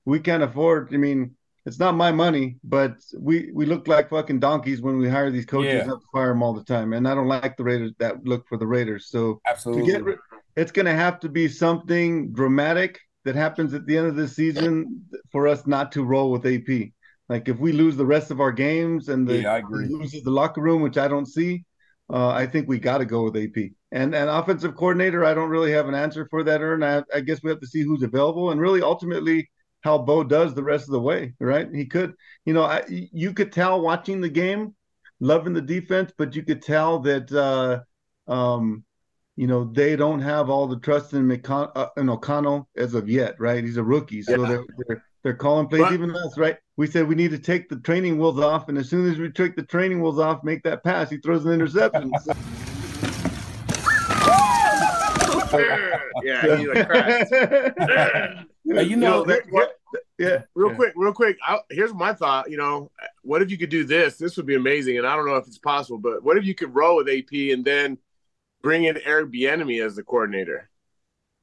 [0.04, 0.92] we can't afford.
[0.92, 5.08] I mean, it's not my money, but we we look like fucking donkeys when we
[5.08, 5.74] hire these coaches.
[5.74, 5.84] Yeah.
[5.84, 8.58] To fire them all the time, and I don't like the Raiders that look for
[8.58, 9.06] the Raiders.
[9.08, 10.14] So absolutely,
[10.56, 14.26] it's going to have to be something dramatic that happens at the end of the
[14.26, 16.90] season for us not to roll with AP.
[17.30, 20.60] Like if we lose the rest of our games and the yeah, loses the locker
[20.60, 21.64] room, which I don't see,
[22.12, 23.70] uh, I think we got to go with AP.
[23.92, 26.60] And and offensive coordinator, I don't really have an answer for that.
[26.60, 26.82] Ern.
[26.82, 29.48] I, I guess we have to see who's available and really ultimately
[29.82, 31.34] how Bo does the rest of the way.
[31.38, 31.68] Right?
[31.72, 32.14] He could,
[32.46, 34.74] you know, I, you could tell watching the game,
[35.20, 37.30] loving the defense, but you could tell that.
[37.30, 37.82] Uh,
[38.30, 38.84] um,
[39.36, 43.08] you know they don't have all the trust in, McCon- uh, in O'Connell as of
[43.08, 43.64] yet, right?
[43.64, 44.48] He's a rookie, so yeah.
[44.48, 46.56] they're, they're they're calling plays but, even us, right?
[46.76, 49.30] We said we need to take the training wheels off, and as soon as we
[49.30, 52.10] take the training wheels off, make that pass, he throws an interception.
[56.22, 57.30] yeah, he like cracks.
[58.64, 59.80] you know, you know what,
[60.18, 60.42] yeah.
[60.54, 60.76] Real yeah.
[60.76, 61.36] quick, real quick.
[61.44, 62.50] I, here's my thought.
[62.50, 62.90] You know,
[63.22, 64.16] what if you could do this?
[64.16, 66.54] This would be amazing, and I don't know if it's possible, but what if you
[66.54, 67.98] could roll with AP and then
[68.62, 70.69] bring in Eric Bieniemy as the coordinator?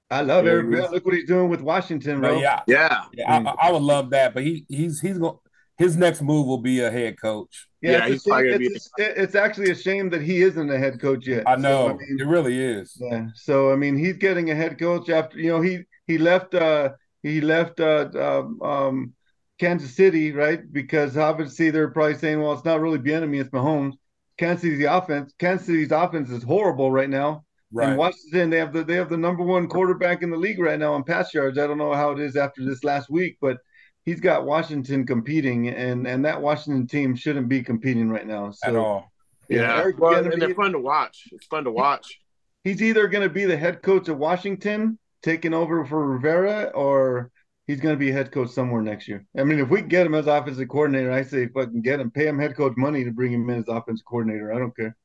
[0.09, 2.39] I love yeah, Eric Look what he's doing with Washington, bro.
[2.39, 3.03] Yeah, yeah.
[3.13, 5.37] yeah I, I, would love that, but he he's he's going.
[5.77, 7.67] His next move will be a head coach.
[7.81, 11.43] Yeah, yeah it's, it's, it's, actually a shame that he isn't a head coach yet.
[11.45, 12.97] I know so, I mean, it really is.
[12.99, 13.27] Yeah.
[13.35, 16.93] So I mean, he's getting a head coach after you know he he left uh
[17.21, 19.13] he left uh um, um
[19.59, 23.93] Kansas City right because obviously they're probably saying well it's not really Bieniemy it's Mahomes.
[24.37, 27.43] Kansas City's offense Kansas City's offense is horrible right now.
[27.71, 27.89] Right.
[27.89, 30.79] And Washington, they have the they have the number one quarterback in the league right
[30.79, 31.57] now on pass yards.
[31.57, 33.57] I don't know how it is after this last week, but
[34.05, 38.51] he's got Washington competing, and and that Washington team shouldn't be competing right now.
[38.51, 39.11] So, At all.
[39.49, 39.91] Yeah, yeah.
[39.97, 41.23] Well, and they're fun to watch.
[41.31, 42.19] It's fun to watch.
[42.63, 47.31] He's either going to be the head coach of Washington, taking over for Rivera, or
[47.65, 49.25] he's going to be head coach somewhere next year.
[49.37, 52.27] I mean, if we get him as offensive coordinator, I say fucking get him, pay
[52.27, 54.53] him head coach money to bring him in as offensive coordinator.
[54.53, 54.97] I don't care,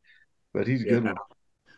[0.54, 1.00] but he's yeah.
[1.00, 1.14] good.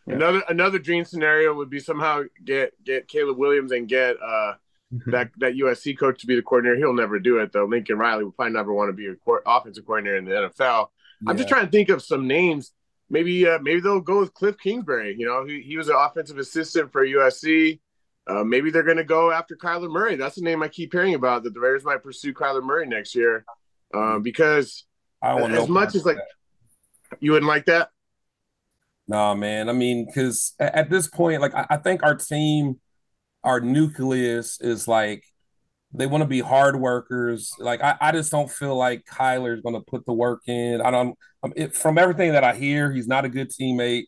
[0.07, 0.15] Yeah.
[0.15, 4.55] Another another dream scenario would be somehow get get Caleb Williams and get uh
[5.07, 6.77] that that USC coach to be the coordinator.
[6.77, 7.65] He'll never do it though.
[7.65, 10.89] Lincoln Riley would probably never want to be a co- offensive coordinator in the NFL.
[11.23, 11.31] Yeah.
[11.31, 12.73] I'm just trying to think of some names.
[13.11, 15.15] Maybe uh, maybe they'll go with Cliff Kingsbury.
[15.19, 17.81] You know, he, he was an offensive assistant for USC.
[18.27, 20.17] Uh, maybe they're going to go after Kyler Murray.
[20.17, 21.43] That's the name I keep hearing about.
[21.45, 23.45] That the Raiders might pursue Kyler Murray next year
[23.93, 24.85] uh, because
[25.23, 27.17] as much as like that.
[27.21, 27.91] you wouldn't like that.
[29.07, 29.69] No, man.
[29.69, 32.81] I mean, because at this point, like I, think our team,
[33.43, 35.25] our nucleus is like
[35.93, 37.53] they want to be hard workers.
[37.59, 40.81] Like I, I just don't feel like Kyler's going to put the work in.
[40.81, 41.17] I don't.
[41.43, 44.05] Um, it, from everything that I hear, he's not a good teammate.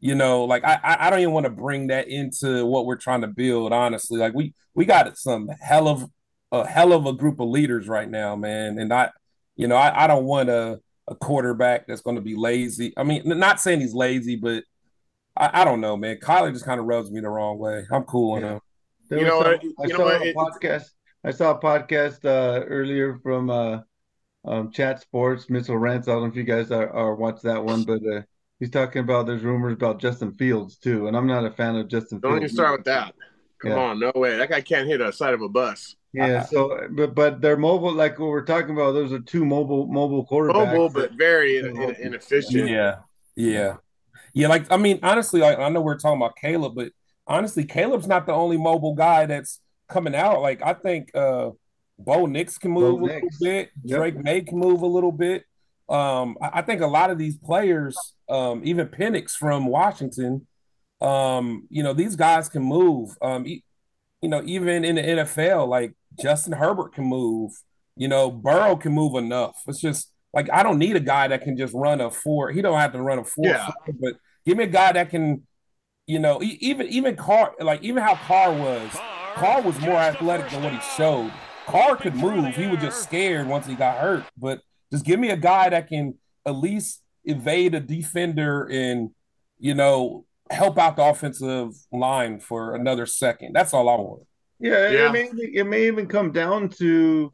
[0.00, 3.20] You know, like I, I don't even want to bring that into what we're trying
[3.20, 3.72] to build.
[3.72, 6.10] Honestly, like we we got some hell of
[6.50, 8.78] a hell of a group of leaders right now, man.
[8.78, 9.10] And I,
[9.56, 10.80] you know, I, I don't want to
[11.12, 12.92] a quarterback that's going to be lazy.
[12.96, 14.64] I mean, not saying he's lazy, but
[15.36, 16.16] I, I don't know, man.
[16.16, 17.86] Kyler just kind of rubs me the wrong way.
[17.92, 18.60] I'm cool on him.
[19.10, 20.90] you know, some, I saw a podcast.
[21.24, 23.80] I saw a podcast uh, earlier from uh,
[24.44, 26.08] um, Chat Sports, Mitchell Renz.
[26.08, 28.22] I don't know if you guys are, are watch that one, but uh,
[28.58, 31.88] he's talking about there's rumors about Justin Fields too, and I'm not a fan of
[31.88, 32.20] Justin.
[32.20, 32.44] Don't Fields.
[32.44, 33.14] even start with that.
[33.62, 33.78] Come Yeah.
[33.78, 34.36] on, no way.
[34.36, 35.96] That guy can't hit a side of a bus.
[36.12, 38.92] Yeah, so but but they're mobile, like what we're talking about.
[38.92, 40.74] Those are two mobile mobile quarterbacks.
[40.74, 42.68] Mobile, but very in, in, inefficient.
[42.68, 42.96] Yeah,
[43.34, 43.76] yeah,
[44.34, 44.48] yeah.
[44.48, 46.92] Like I mean, honestly, like I know we're talking about Caleb, but
[47.26, 50.42] honestly, Caleb's not the only mobile guy that's coming out.
[50.42, 51.52] Like I think uh
[51.98, 53.70] Bo Nix can move Bo a little bit.
[53.84, 53.98] Yep.
[53.98, 55.44] Drake Maye can move a little bit.
[55.88, 57.96] Um, I, I think a lot of these players,
[58.28, 60.46] um, even Penix from Washington,
[61.02, 63.16] um, you know, these guys can move.
[63.20, 63.64] Um, e-
[64.20, 67.50] you know, even in the NFL, like Justin Herbert can move.
[67.96, 69.56] You know, Burrow can move enough.
[69.66, 72.50] It's just like I don't need a guy that can just run a four.
[72.50, 73.66] He don't have to run a four, Yeah.
[73.84, 74.14] four, but
[74.46, 75.46] give me a guy that can,
[76.06, 78.90] you know, even even Carr, like even how Carr was.
[79.34, 81.32] Carr was more athletic than what he showed.
[81.66, 82.54] Carr could move.
[82.54, 84.24] He was just scared once he got hurt.
[84.36, 84.60] But
[84.92, 86.14] just give me a guy that can
[86.46, 89.10] at least evade a defender and,
[89.58, 93.52] you know, help out the offensive line for another second.
[93.54, 94.22] That's all I want.
[94.60, 95.08] Yeah, Yeah.
[95.08, 97.32] It, may, it may even come down to,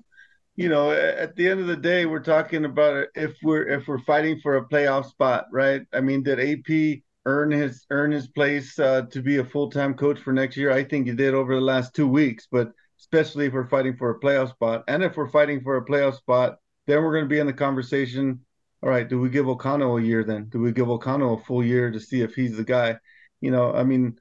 [0.56, 4.00] you know, at the end of the day, we're talking about if we're if we're
[4.00, 5.82] fighting for a playoff spot, right?
[5.92, 9.94] I mean, did AP earn his earn his place uh, to be a full time
[9.94, 10.72] coach for next year?
[10.72, 14.10] I think he did over the last two weeks, but especially if we're fighting for
[14.10, 17.28] a playoff spot, and if we're fighting for a playoff spot, then we're going to
[17.28, 18.40] be in the conversation.
[18.82, 20.44] All right, do we give O'Connell a year then?
[20.48, 22.96] Do we give O'Connell a full year to see if he's the guy?
[23.40, 24.18] You know, I mean,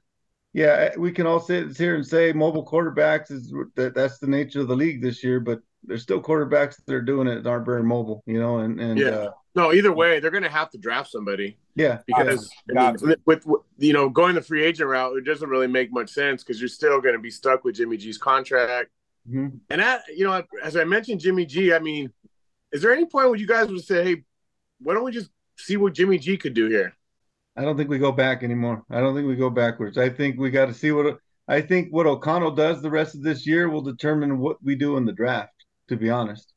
[0.52, 4.60] yeah, we can all sit here and say mobile quarterbacks is that that's the nature
[4.60, 7.66] of the league this year, but there's still quarterbacks that are doing it that aren't
[7.66, 9.08] very mobile, you know, and and Yeah.
[9.08, 13.16] uh, No, either way, they're going to have to draft somebody yeah, because I mean,
[13.24, 16.42] with, with you know going the free agent route, it doesn't really make much sense
[16.42, 18.90] because you're still going to be stuck with Jimmy G's contract.
[19.30, 19.60] Mhm.
[19.70, 21.72] And that you know, as I mentioned, Jimmy G.
[21.72, 22.12] I mean,
[22.72, 24.24] is there any point where you guys would say, "Hey,
[24.80, 26.94] why don't we just see what Jimmy G could do here?"
[27.56, 28.84] I don't think we go back anymore.
[28.88, 29.98] I don't think we go backwards.
[29.98, 33.22] I think we got to see what I think what O'Connell does the rest of
[33.22, 35.52] this year will determine what we do in the draft.
[35.88, 36.52] To be honest,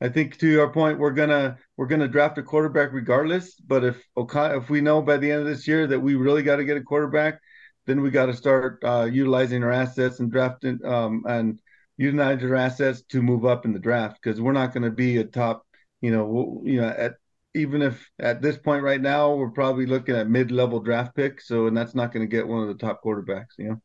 [0.00, 3.54] I think to your point, we're gonna we're gonna draft a quarterback regardless.
[3.54, 6.42] But if O'Connell, if we know by the end of this year that we really
[6.42, 7.40] got to get a quarterback,
[7.86, 11.60] then we got to start uh, utilizing our assets and drafting um, and
[11.96, 15.16] utilizing our assets to move up in the draft because we're not going to be
[15.18, 15.64] a top.
[16.00, 17.14] You know, you know at
[17.54, 21.66] even if at this point right now we're probably looking at mid-level draft pick so
[21.66, 23.80] and that's not going to get one of the top quarterbacks you know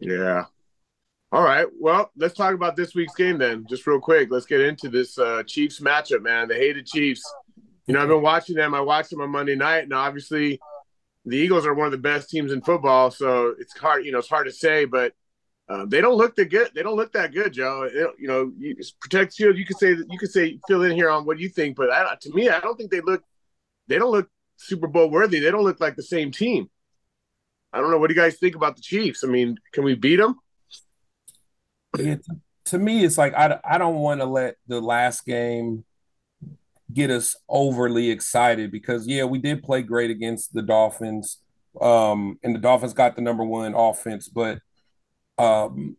[0.00, 0.44] Yeah.
[1.32, 1.66] All right.
[1.78, 4.28] Well, let's talk about this week's game then, just real quick.
[4.30, 6.48] Let's get into this uh, Chiefs matchup, man.
[6.48, 7.22] The hated Chiefs.
[7.86, 8.74] You know, I've been watching them.
[8.74, 10.58] I watched them on Monday night, and obviously,
[11.24, 13.10] the Eagles are one of the best teams in football.
[13.10, 15.12] So it's hard, you know, it's hard to say, but
[15.70, 16.68] uh, they don't look that good.
[16.74, 17.82] They don't look that good, Joe.
[17.84, 19.56] It- you know, you, protect shield.
[19.56, 19.90] You could say.
[19.90, 22.58] You could say fill in here on what you think, but I, to me, I
[22.58, 23.22] don't think they look.
[23.86, 25.38] They don't look Super Bowl worthy.
[25.38, 26.68] They don't look like the same team.
[27.72, 27.98] I don't know.
[27.98, 29.22] What do you guys think about the Chiefs?
[29.22, 30.34] I mean, can we beat them?
[31.96, 35.84] Yeah, to, to me, it's like I, I don't want to let the last game
[36.92, 41.38] get us overly excited because yeah, we did play great against the Dolphins,
[41.80, 44.58] um, and the Dolphins got the number one offense, but
[45.40, 45.96] um,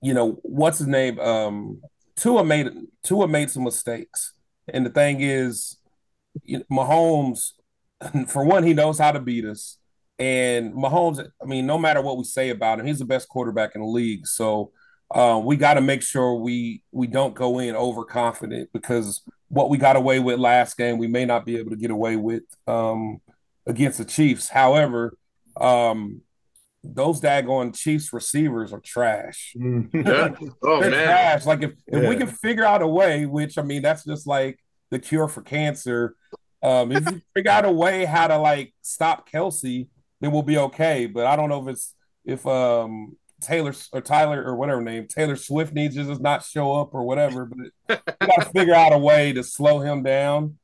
[0.00, 1.18] you know what's his name?
[1.20, 1.80] Um,
[2.16, 2.68] Tua made
[3.02, 4.32] Tua made some mistakes,
[4.68, 5.76] and the thing is,
[6.42, 7.52] you know, Mahomes,
[8.28, 9.78] for one, he knows how to beat us.
[10.18, 13.74] And Mahomes, I mean, no matter what we say about him, he's the best quarterback
[13.74, 14.26] in the league.
[14.26, 14.72] So
[15.10, 19.78] uh, we got to make sure we we don't go in overconfident because what we
[19.78, 23.20] got away with last game, we may not be able to get away with um,
[23.66, 24.48] against the Chiefs.
[24.48, 25.16] However,
[25.60, 26.22] um,
[26.84, 29.54] those daggone Chiefs receivers are trash.
[29.56, 30.34] Yeah.
[30.62, 31.06] Oh They're man.
[31.06, 31.46] trash.
[31.46, 34.58] Like if, if we can figure out a way, which I mean, that's just like
[34.90, 36.14] the cure for cancer.
[36.62, 39.88] Um, if you figure out a way how to like stop Kelce,
[40.20, 41.06] then we'll be okay.
[41.06, 45.36] But I don't know if it's if um Taylor or Tyler or whatever name Taylor
[45.36, 47.46] Swift needs to just not show up or whatever.
[47.88, 50.58] But we got to figure out a way to slow him down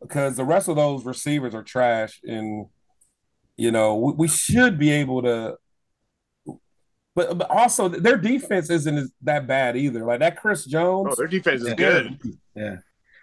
[0.00, 2.66] because the rest of those receivers are trash, and
[3.56, 5.56] you know we, we should be able to.
[7.14, 10.02] But, but also their defense isn't that bad either.
[10.04, 11.74] Like that Chris Jones, Oh, their defense is Yeah.
[11.74, 12.18] good.
[12.56, 12.76] yeah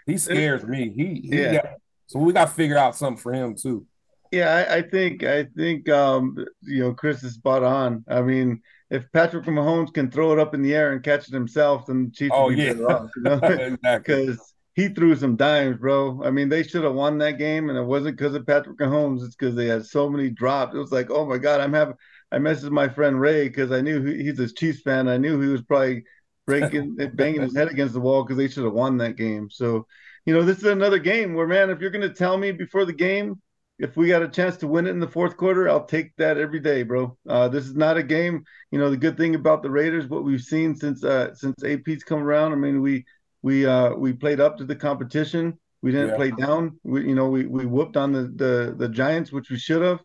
[0.05, 0.91] he scares me.
[0.95, 1.53] He, he Yeah.
[1.53, 1.73] got-
[2.05, 3.85] so we got to figure out something for him too.
[4.31, 8.03] Yeah, I, I think I think um you know Chris is spot on.
[8.07, 8.61] I mean,
[8.91, 12.05] if Patrick Mahomes can throw it up in the air and catch it himself, then
[12.05, 13.33] the Chiefs Oh would be yeah, better off, you know?
[13.43, 13.77] exactly.
[14.27, 16.21] because he threw some dimes, bro.
[16.23, 19.25] I mean, they should have won that game, and it wasn't because of Patrick Mahomes.
[19.25, 20.73] It's because they had so many drops.
[20.73, 21.95] It was like, oh my god, I'm having.
[22.31, 25.09] I messaged my friend Ray because I knew he, he's a Chiefs fan.
[25.09, 26.05] I knew he was probably
[26.45, 29.49] breaking banging his head against the wall because they should have won that game.
[29.49, 29.85] So,
[30.25, 32.85] you know, this is another game where, man, if you're going to tell me before
[32.85, 33.41] the game
[33.79, 36.37] if we got a chance to win it in the fourth quarter, I'll take that
[36.37, 37.17] every day, bro.
[37.27, 38.43] Uh, this is not a game.
[38.71, 42.03] You know, the good thing about the Raiders, what we've seen since uh, since AP's
[42.03, 42.51] come around.
[42.51, 43.05] I mean, we
[43.41, 45.57] we uh, we played up to the competition.
[45.81, 46.15] We didn't yeah.
[46.15, 46.79] play down.
[46.83, 49.99] We you know we we whooped on the the the Giants, which we should have.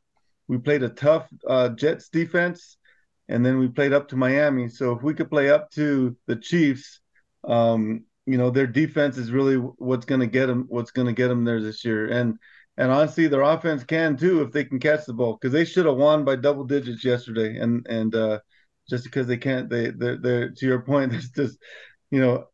[0.46, 2.76] We played a tough uh, Jets defense,
[3.28, 4.68] and then we played up to Miami.
[4.68, 7.00] So if we could play up to the Chiefs,
[7.44, 10.66] um, you know, their defense is really what's going to get them.
[10.68, 12.38] What's going to get them there this year, and
[12.76, 15.86] and honestly, their offense can too if they can catch the ball because they should
[15.86, 17.58] have won by double digits yesterday.
[17.58, 18.40] And and uh,
[18.88, 21.58] just because they can't, they they're, they're to your point, it's just
[22.10, 22.46] you know,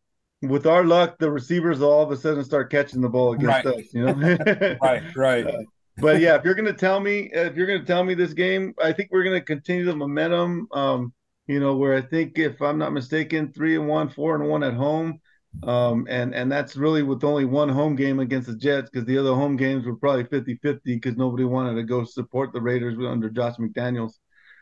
[0.42, 3.66] with our luck, the receivers all of a sudden start catching the ball against right.
[3.66, 3.92] us.
[3.92, 5.46] You know, right, right.
[5.46, 5.62] Uh,
[5.98, 8.92] but yeah, if you're gonna tell me, if you're gonna tell me this game, I
[8.92, 10.68] think we're gonna continue the momentum.
[10.72, 11.12] Um,
[11.46, 14.62] you know, where I think if I'm not mistaken, three and one, four and one
[14.62, 15.20] at home.
[15.64, 19.18] Um, and and that's really with only one home game against the Jets because the
[19.18, 23.28] other home games were probably 50-50 because nobody wanted to go support the Raiders under
[23.28, 24.12] Josh McDaniels.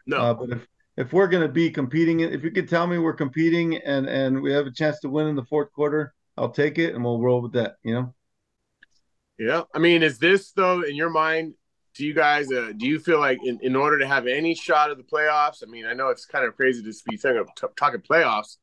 [0.06, 0.66] No, uh, but if
[0.98, 4.42] if we're going to be competing, if you could tell me we're competing and and
[4.42, 7.20] we have a chance to win in the fourth quarter, I'll take it and we'll
[7.20, 7.76] roll with that.
[7.84, 8.14] You know.
[9.38, 11.54] Yeah, I mean, is this though in your mind?
[11.94, 14.90] Do you guys uh, do you feel like in, in order to have any shot
[14.90, 15.62] of the playoffs?
[15.62, 17.44] I mean, I know it's kind of crazy to be talking,
[17.76, 18.56] talking playoffs,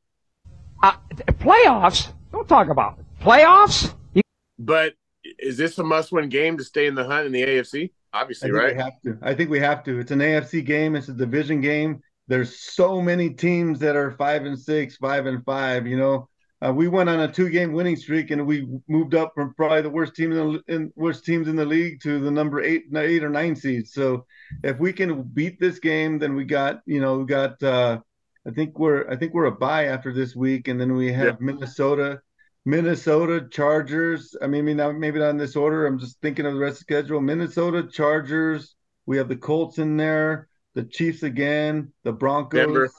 [0.84, 0.94] uh,
[1.40, 2.12] playoffs?
[2.34, 3.06] Don't talk about it.
[3.24, 3.96] playoffs.
[4.14, 4.22] You-
[4.60, 4.94] but
[5.40, 7.92] is this a must-win game to stay in the hunt in the AFC?
[8.14, 8.76] Obviously, right?
[8.76, 9.18] We have to.
[9.22, 10.00] I think we have to.
[10.00, 10.96] It's an AFC game.
[10.96, 12.02] It's a division game.
[12.28, 15.86] There's so many teams that are five and six, five and five.
[15.86, 16.30] You know,
[16.66, 19.90] uh, we went on a two-game winning streak, and we moved up from probably the
[19.90, 23.24] worst team in, the, in worst teams in the league to the number eight, eight
[23.24, 23.94] or nine seeds.
[23.94, 24.26] So,
[24.64, 27.62] if we can beat this game, then we got, you know, we got.
[27.62, 28.00] Uh,
[28.48, 31.26] I think we're I think we're a bye after this week, and then we have
[31.26, 31.36] yeah.
[31.40, 32.22] Minnesota,
[32.64, 34.36] Minnesota Chargers.
[34.42, 35.86] I mean, maybe not, maybe not in this order.
[35.86, 37.22] I'm just thinking of the rest of the schedule.
[37.22, 38.76] Minnesota Chargers.
[39.08, 42.92] We have the Colts in there, the Chiefs again, the Broncos, Denver.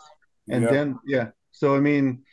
[0.51, 0.71] and yeah.
[0.71, 1.29] then yeah.
[1.53, 2.25] So I mean,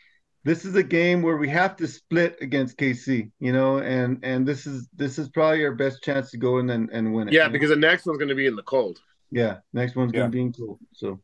[0.43, 4.47] this is a game where we have to split against KC, you know, and and
[4.47, 7.33] this is this is probably our best chance to go in and, and win it.
[7.33, 7.75] Yeah, because know?
[7.75, 8.99] the next one's going to be in the cold.
[9.31, 10.21] Yeah, next one's yeah.
[10.21, 10.79] going to be in cold.
[10.93, 11.19] So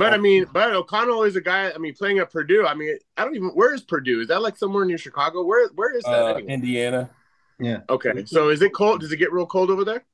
[0.00, 1.70] but I mean, but O'Connell is a guy.
[1.70, 2.66] I mean, playing at Purdue.
[2.66, 3.50] I mean, I don't even.
[3.50, 4.20] Where is Purdue?
[4.20, 5.44] Is that like somewhere near Chicago?
[5.44, 6.22] Where Where is that?
[6.22, 6.52] Uh, anyway?
[6.52, 7.10] Indiana.
[7.58, 7.80] Yeah.
[7.88, 8.24] Okay.
[8.24, 9.00] So is it cold?
[9.00, 10.06] Does it get real cold over there?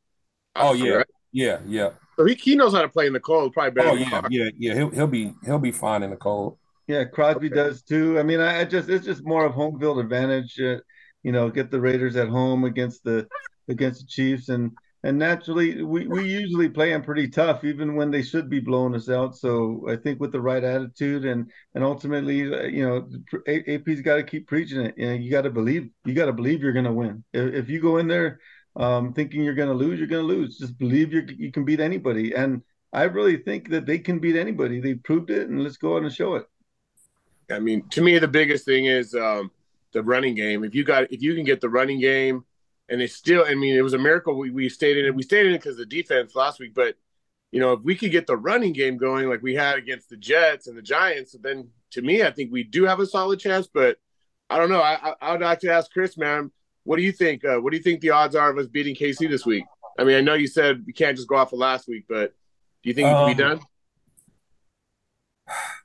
[0.57, 1.07] Oh yeah, right?
[1.31, 1.91] yeah, yeah.
[2.17, 3.91] So he, he knows how to play in the cold, probably better.
[3.91, 4.75] Oh yeah, yeah, yeah.
[4.75, 6.59] He'll he'll be he'll be fine in the cold.
[6.87, 7.55] Yeah, Crosby okay.
[7.55, 8.19] does too.
[8.19, 10.59] I mean, I, I, just it's just more of home field advantage.
[10.59, 10.79] Uh,
[11.23, 13.27] you know, get the Raiders at home against the
[13.69, 14.71] against the Chiefs, and
[15.07, 18.95] and naturally we, we usually play them pretty tough even when they should be blowing
[18.95, 23.09] us out so i think with the right attitude and and ultimately uh, you know
[23.47, 26.33] ap's got to keep preaching it you know you got to believe you got to
[26.33, 28.41] believe you're going to win if, if, you go in there
[28.77, 31.65] um, thinking you're going to lose you're going to lose just believe you you can
[31.65, 32.63] beat anybody and
[32.93, 36.03] i really think that they can beat anybody they proved it and let's go out
[36.03, 36.47] and show it
[37.51, 39.51] i mean to me the biggest thing is um,
[39.93, 42.45] the running game if you got if you can get the running game
[42.89, 43.45] and they still.
[43.47, 45.15] I mean, it was a miracle we, we stayed in it.
[45.15, 46.97] We stayed in it because the defense last week, but
[47.53, 50.17] you know, if we could get the running game going like we had against the
[50.17, 53.67] Jets and the Giants, then to me, I think we do have a solid chance.
[53.67, 53.99] But
[54.51, 54.83] I don't know.
[54.83, 56.51] I, I, would like to ask Chris, man,
[56.87, 57.45] what do you think?
[57.45, 59.65] Uh, what do you think the odds are of us beating KC this week?
[59.99, 62.35] I mean, I know you said we can't just go off of last week, but
[62.83, 63.67] do you think um, it can be um, done?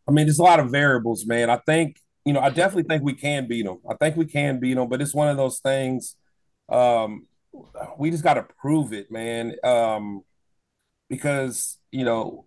[0.07, 1.49] I mean, there's a lot of variables, man.
[1.49, 3.79] I think, you know, I definitely think we can beat them.
[3.89, 6.15] I think we can beat them, but it's one of those things
[6.71, 7.27] um,
[7.97, 9.55] we just got to prove it, man.
[9.63, 10.23] Um,
[11.09, 12.45] because you know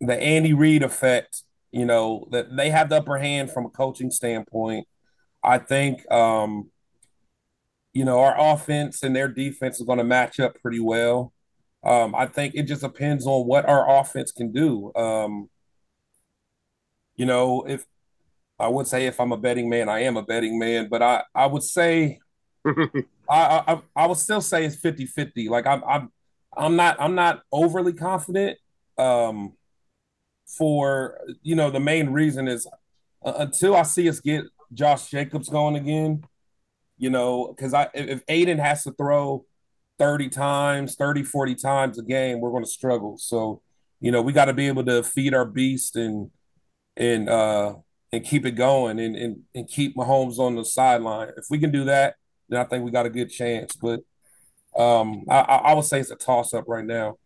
[0.00, 1.42] the Andy Reid effect.
[1.72, 4.86] You know that they have the upper hand from a coaching standpoint.
[5.42, 6.70] I think um,
[7.92, 11.32] you know our offense and their defense is going to match up pretty well.
[11.84, 14.92] Um, I think it just depends on what our offense can do.
[14.94, 15.50] Um,
[17.16, 17.84] you know, if
[18.58, 21.24] I would say if I'm a betting man, I am a betting man, but I
[21.34, 22.20] I would say
[22.66, 25.48] I, I I would still say it's 50-50.
[25.48, 26.12] Like I'm I'm
[26.56, 28.58] I'm not I'm not overly confident.
[28.98, 29.54] Um,
[30.46, 32.66] for you know the main reason is
[33.24, 36.24] uh, until I see us get Josh Jacobs going again,
[37.02, 39.44] you know, because I if Aidan has to throw
[39.98, 43.18] 30 times, 30, 40 times a game, we're going to struggle.
[43.18, 43.60] So,
[43.98, 46.30] you know, we got to be able to feed our beast and
[46.96, 47.74] and uh
[48.12, 51.30] and keep it going and and, and keep Mahomes on the sideline.
[51.36, 52.14] If we can do that,
[52.48, 53.74] then I think we got a good chance.
[53.74, 54.00] But
[54.78, 57.16] um, I, I would say it's a toss up right now.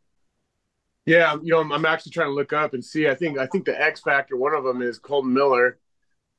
[1.04, 3.08] Yeah, you know, I'm actually trying to look up and see.
[3.08, 5.78] I think I think the X factor, one of them is Kolton Miller.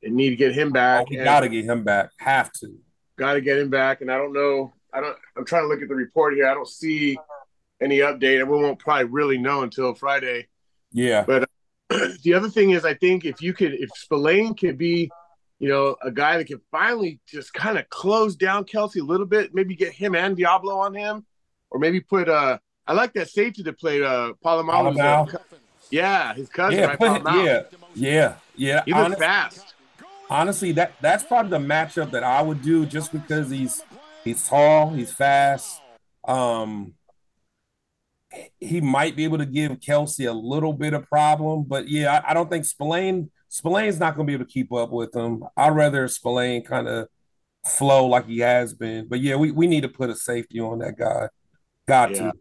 [0.02, 1.02] and need to get him back.
[1.02, 2.10] Oh, we got to get him back.
[2.18, 2.80] Have to.
[3.18, 4.02] Got to get him back.
[4.02, 4.74] And I don't know.
[4.94, 5.18] I don't.
[5.36, 6.48] I'm trying to look at the report here.
[6.48, 7.18] I don't see
[7.82, 10.48] any update, and we won't probably really know until Friday.
[10.92, 11.24] Yeah.
[11.26, 15.12] But uh, the other thing is, I think if you could, if Spillane could be,
[15.60, 19.26] you know, a guy that can finally just kind of close down Kelce a little
[19.26, 21.26] bit, maybe get him and Deablo on him,
[21.70, 24.34] or maybe put uh I like that safety to play uh.
[25.00, 25.26] Uh,
[25.90, 27.24] yeah, his cousin, yeah, right?
[27.26, 27.62] yeah,
[27.96, 28.84] yeah, yeah.
[28.86, 29.67] He looks fast.
[30.30, 33.84] Honestly, that that's probably the matchup that I would do just because he's
[34.24, 35.82] he's tall, he's fast.
[36.28, 36.94] Um
[38.60, 42.32] he might be able to give Kelce a little bit of problem, but yeah, I,
[42.32, 45.44] I don't think Spillane Spillane's not going to be able to keep up with him.
[45.56, 47.08] I'd rather Spillane kind of
[47.66, 49.08] flow like he has been.
[49.08, 51.30] But yeah, we, we need to put a safety on that guy.
[51.88, 52.18] Got yeah.
[52.18, 52.34] to.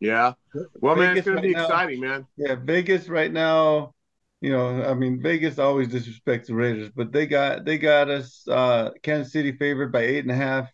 [0.00, 0.32] Yeah.
[0.80, 2.26] Well, Vegas man, it's going right to be now, exciting, man.
[2.36, 3.94] Yeah, Vegas right now.
[4.40, 8.46] You know, I mean, Vegas always disrespects the Raiders, but they got they got us
[8.48, 10.70] uh Kansas City favored by eight and a half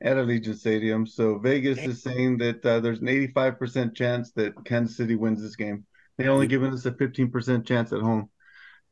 [0.00, 1.06] at Allegiant Stadium.
[1.06, 5.56] So Vegas is saying that uh, there's an 85% chance that Kansas City wins this
[5.56, 5.84] game.
[6.16, 8.30] They only given us a 15% chance at home.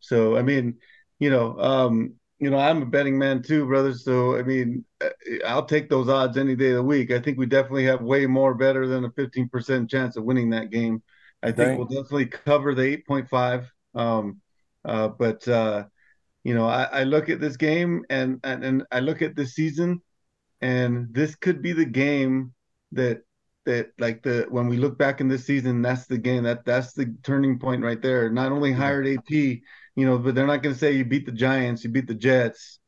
[0.01, 0.79] So I mean,
[1.21, 3.95] you know, um, you know, I'm a betting man too, brother.
[3.95, 5.11] So I mean, uh,
[5.47, 7.13] I'll take those odds any day of the week.
[7.13, 10.71] I think we definitely have way more better than a 15% chance of winning that
[10.71, 11.03] game.
[11.43, 11.79] I think Dang.
[11.79, 13.71] we'll definitely cover the 8.5.
[13.97, 14.41] Um,
[14.85, 15.85] uh, but uh,
[16.45, 19.55] you know, I, I, look at this game and, and and I look at this
[19.55, 20.01] season,
[20.61, 22.55] and this could be the game
[22.93, 23.23] that
[23.65, 26.93] that like the when we look back in this season, that's the game that that's
[26.93, 28.31] the turning point right there.
[28.31, 29.61] Not only hired AP, you
[29.97, 32.79] know, but they're not going to say you beat the Giants, you beat the Jets.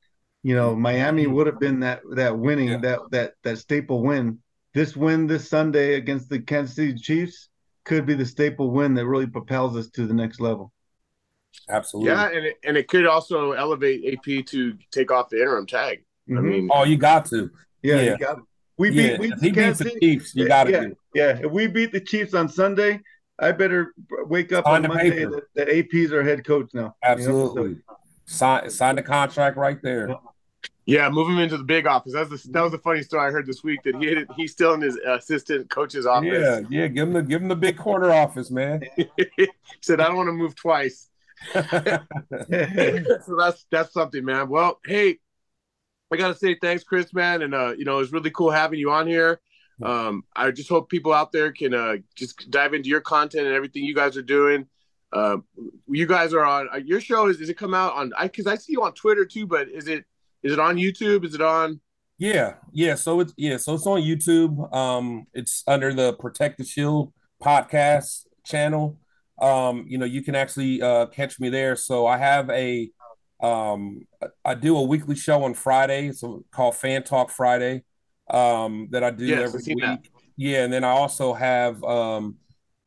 [0.45, 2.79] You know, Miami would have been that that winning yeah.
[2.79, 4.39] that that that staple win.
[4.73, 7.49] This win this Sunday against the Kansas City Chiefs
[7.85, 10.73] could be the staple win that really propels us to the next level.
[11.69, 12.13] Absolutely.
[12.13, 16.05] Yeah, and it, and it could also elevate AP to take off the interim tag.
[16.29, 16.39] Mm-hmm.
[16.39, 17.51] I mean, oh, you got to.
[17.83, 18.03] Yeah, yeah.
[18.13, 18.39] you got.
[18.79, 19.13] We beat.
[19.13, 19.19] Yeah.
[19.19, 20.35] We he beats the Chiefs.
[20.35, 20.71] You got to.
[20.71, 21.41] Yeah, yeah.
[21.43, 23.01] If we beat the Chiefs on Sunday,
[23.39, 23.95] I better
[24.27, 26.97] wake up on, on Monday that, that AP's our head coach now.
[27.03, 27.63] Absolutely.
[27.63, 27.97] You know?
[28.29, 30.17] sign sign the contract right there.
[30.87, 32.15] Yeah, move him into the big office.
[32.15, 34.53] That's the, that was a funny story I heard this week that he had, he's
[34.53, 36.31] still in his assistant coach's office.
[36.33, 38.83] Yeah, yeah, give him the give him the big corner office, man.
[38.97, 39.49] he
[39.83, 41.11] said, "I don't want to move twice."
[41.55, 44.49] so that's that's something, man.
[44.49, 45.19] Well, hey,
[46.13, 48.91] I gotta say thanks, Chris, man, and uh, you know it's really cool having you
[48.91, 49.41] on here.
[49.83, 53.55] Um, I just hope people out there can uh, just dive into your content and
[53.55, 54.67] everything you guys are doing.
[55.13, 55.39] Uh,
[55.89, 57.29] you guys are on uh, your show.
[57.29, 58.13] Is it come out on?
[58.19, 60.05] I because I see you on Twitter too, but is it
[60.43, 61.25] is it on YouTube?
[61.25, 61.81] Is it on?
[62.19, 62.95] Yeah, yeah.
[62.97, 64.75] So it's yeah, so it's on YouTube.
[64.75, 67.13] Um, it's under the Protect the Shield
[67.43, 68.99] podcast channel.
[69.41, 71.77] Um, you know, you can actually uh, catch me there.
[71.77, 72.91] So I have a
[73.41, 74.07] um,
[74.45, 77.85] I do a weekly show on Friday, so called Fan Talk Friday,
[78.31, 79.85] um, that I do yes, every week.
[79.85, 80.01] That.
[80.37, 82.37] Yeah, and then I also have um,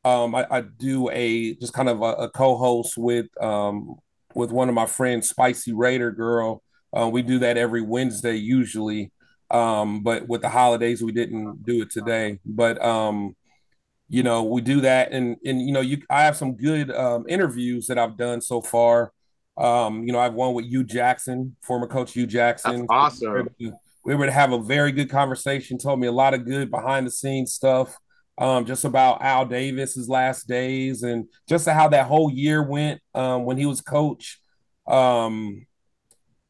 [0.04, 3.96] um, I, I do a just kind of a, a co-host with um,
[4.34, 6.62] with one of my friends, Spicy Raider Girl.
[6.94, 9.10] Uh, we do that every Wednesday usually,
[9.50, 12.38] um, but with the holidays we didn't do it today.
[12.44, 13.36] But um,
[14.12, 17.24] you know, we do that, and and you know, you I have some good um,
[17.30, 19.10] interviews that I've done so far.
[19.56, 22.80] Um, you know, I've won with Hue Jackson, former coach Hue Jackson.
[22.80, 23.32] That's awesome.
[23.32, 25.78] We were, to, we were to have a very good conversation.
[25.78, 27.96] Told me a lot of good behind the scenes stuff,
[28.36, 33.46] um, just about Al Davis's last days and just how that whole year went um,
[33.46, 34.38] when he was coach.
[34.86, 35.66] Um,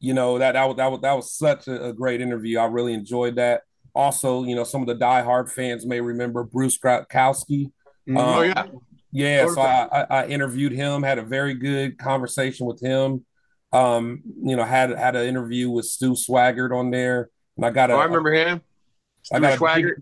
[0.01, 2.59] you know that that was, that was that was such a, a great interview.
[2.59, 3.63] I really enjoyed that.
[3.95, 7.71] Also, you know, some of the diehard fans may remember Bruce Gradkowski.
[8.09, 8.17] Mm-hmm.
[8.17, 8.67] Um, oh yeah,
[9.13, 13.25] yeah, so I, I, interviewed him, had a very good conversation with him.
[13.73, 17.91] Um, you know, had had an interview with Stu Swaggart on there, and I got.
[17.91, 18.63] A, oh, I remember him.
[19.23, 19.95] Stu I got Swaggart.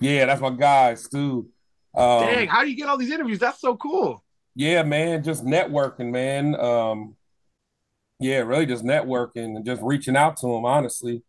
[0.00, 1.48] yeah, that's my guy, Stu.
[1.94, 3.38] Um, Dang, how do you get all these interviews?
[3.38, 4.24] That's so cool.
[4.54, 6.58] Yeah, man, just networking, man.
[6.58, 7.16] Um,
[8.18, 11.22] yeah, really just networking and just reaching out to him, honestly.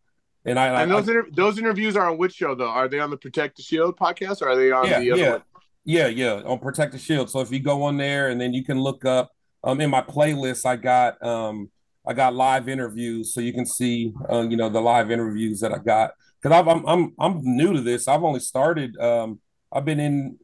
[0.44, 2.68] And I and those I, inter- those interviews are on which show though?
[2.68, 5.20] Are they on the Protect the Shield podcast or are they on yeah, the other
[5.20, 5.30] yeah.
[5.30, 5.42] one?
[5.84, 7.30] Yeah, yeah, on Protect the Shield.
[7.30, 9.30] So if you go on there and then you can look up
[9.62, 11.70] um in my playlist, I got um
[12.06, 15.72] I got live interviews, so you can see uh, you know the live interviews that
[15.72, 18.08] I got because I'm I'm I'm new to this.
[18.08, 18.96] I've only started.
[18.98, 19.40] Um,
[19.72, 20.38] I've been in.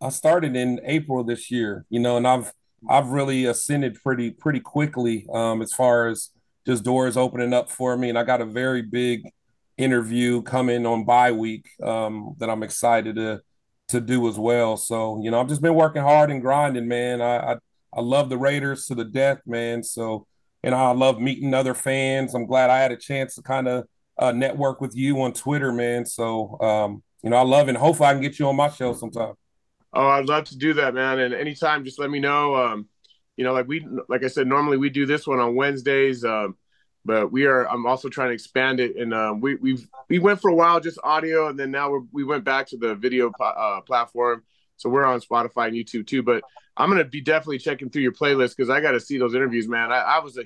[0.00, 2.52] I started in April this year, you know, and I've
[2.88, 6.30] I've really ascended pretty pretty quickly um, as far as
[6.66, 9.30] just doors opening up for me, and I got a very big
[9.78, 13.42] interview coming on bye week um, that I'm excited to
[13.88, 14.76] to do as well.
[14.76, 17.22] So, you know, I've just been working hard and grinding, man.
[17.22, 17.56] I, I,
[17.94, 19.84] I love the Raiders to the death, man.
[19.84, 20.26] So
[20.62, 22.34] and I love meeting other fans.
[22.34, 23.84] I'm glad I had a chance to kind of
[24.18, 26.04] uh, network with you on Twitter, man.
[26.04, 27.68] So um, you know, I love.
[27.68, 29.34] And hopefully, I can get you on my show sometime.
[29.92, 31.18] Oh, I'd love to do that, man.
[31.18, 32.54] And anytime, just let me know.
[32.54, 32.88] Um,
[33.36, 36.56] you know, like we, like I said, normally we do this one on Wednesdays, um,
[37.06, 37.68] but we are.
[37.68, 40.80] I'm also trying to expand it, and um, we we've we went for a while
[40.80, 44.42] just audio, and then now we we went back to the video uh, platform.
[44.76, 46.22] So we're on Spotify and YouTube too.
[46.22, 46.42] But
[46.76, 49.68] I'm gonna be definitely checking through your playlist because I got to see those interviews,
[49.68, 49.90] man.
[49.92, 50.44] I, I, was a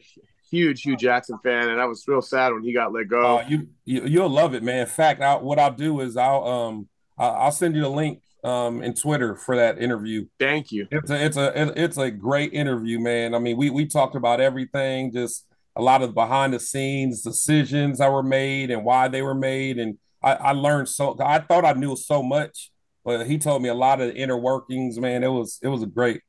[0.50, 3.38] huge Hue Jackson fan, and I was real sad when he got let go.
[3.38, 4.80] Uh, you, you will love it, man.
[4.80, 6.88] In fact, I, what I'll do is I'll um
[7.18, 10.26] I'll send you the link um in Twitter for that interview.
[10.38, 10.86] Thank you.
[10.90, 13.34] It's a it's a it's a great interview, man.
[13.34, 15.46] I mean, we we talked about everything, just
[15.76, 19.78] a lot of behind the scenes decisions that were made and why they were made,
[19.78, 21.16] and I, I learned so.
[21.20, 22.70] I thought I knew so much,
[23.04, 24.98] but he told me a lot of the inner workings.
[24.98, 26.22] Man, it was it was a great.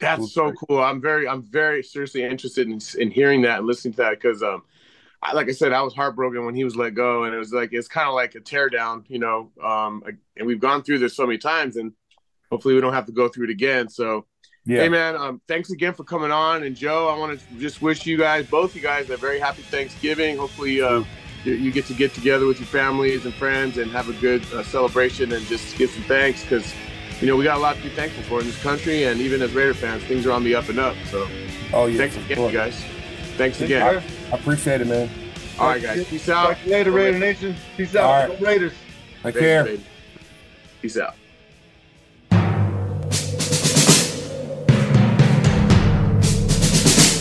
[0.00, 0.58] That's so great.
[0.68, 0.82] cool.
[0.82, 4.42] I'm very I'm very seriously interested in in hearing that and listening to that because
[4.42, 4.62] um
[5.22, 7.52] I, like I said, I was heartbroken when he was let go, and it was
[7.52, 9.50] like it's kind of like a teardown, you know.
[9.62, 10.02] Um,
[10.36, 11.92] and we've gone through this so many times, and
[12.50, 13.88] hopefully we don't have to go through it again.
[13.88, 14.26] So,
[14.64, 14.82] yeah.
[14.82, 16.62] hey man, um, thanks again for coming on.
[16.64, 19.62] And Joe, I want to just wish you guys, both you guys, a very happy
[19.62, 20.36] Thanksgiving.
[20.36, 21.04] Hopefully, uh,
[21.44, 24.44] you, you, get to get together with your families and friends and have a good
[24.52, 26.74] uh, celebration and just give some thanks because
[27.20, 29.40] you know we got a lot to be thankful for in this country, and even
[29.42, 30.96] as Raider fans, things are on the up and up.
[31.10, 31.26] So,
[31.72, 32.84] oh yeah, thanks again, you guys.
[33.36, 34.02] Thanks again.
[34.30, 35.10] I appreciate it, man.
[35.58, 36.06] All right, guys.
[36.06, 36.56] Peace out.
[36.66, 37.54] Later, Raider Nation.
[37.76, 38.40] Peace out.
[38.40, 38.72] Raiders.
[39.22, 39.78] Take care.
[40.80, 41.14] Peace out.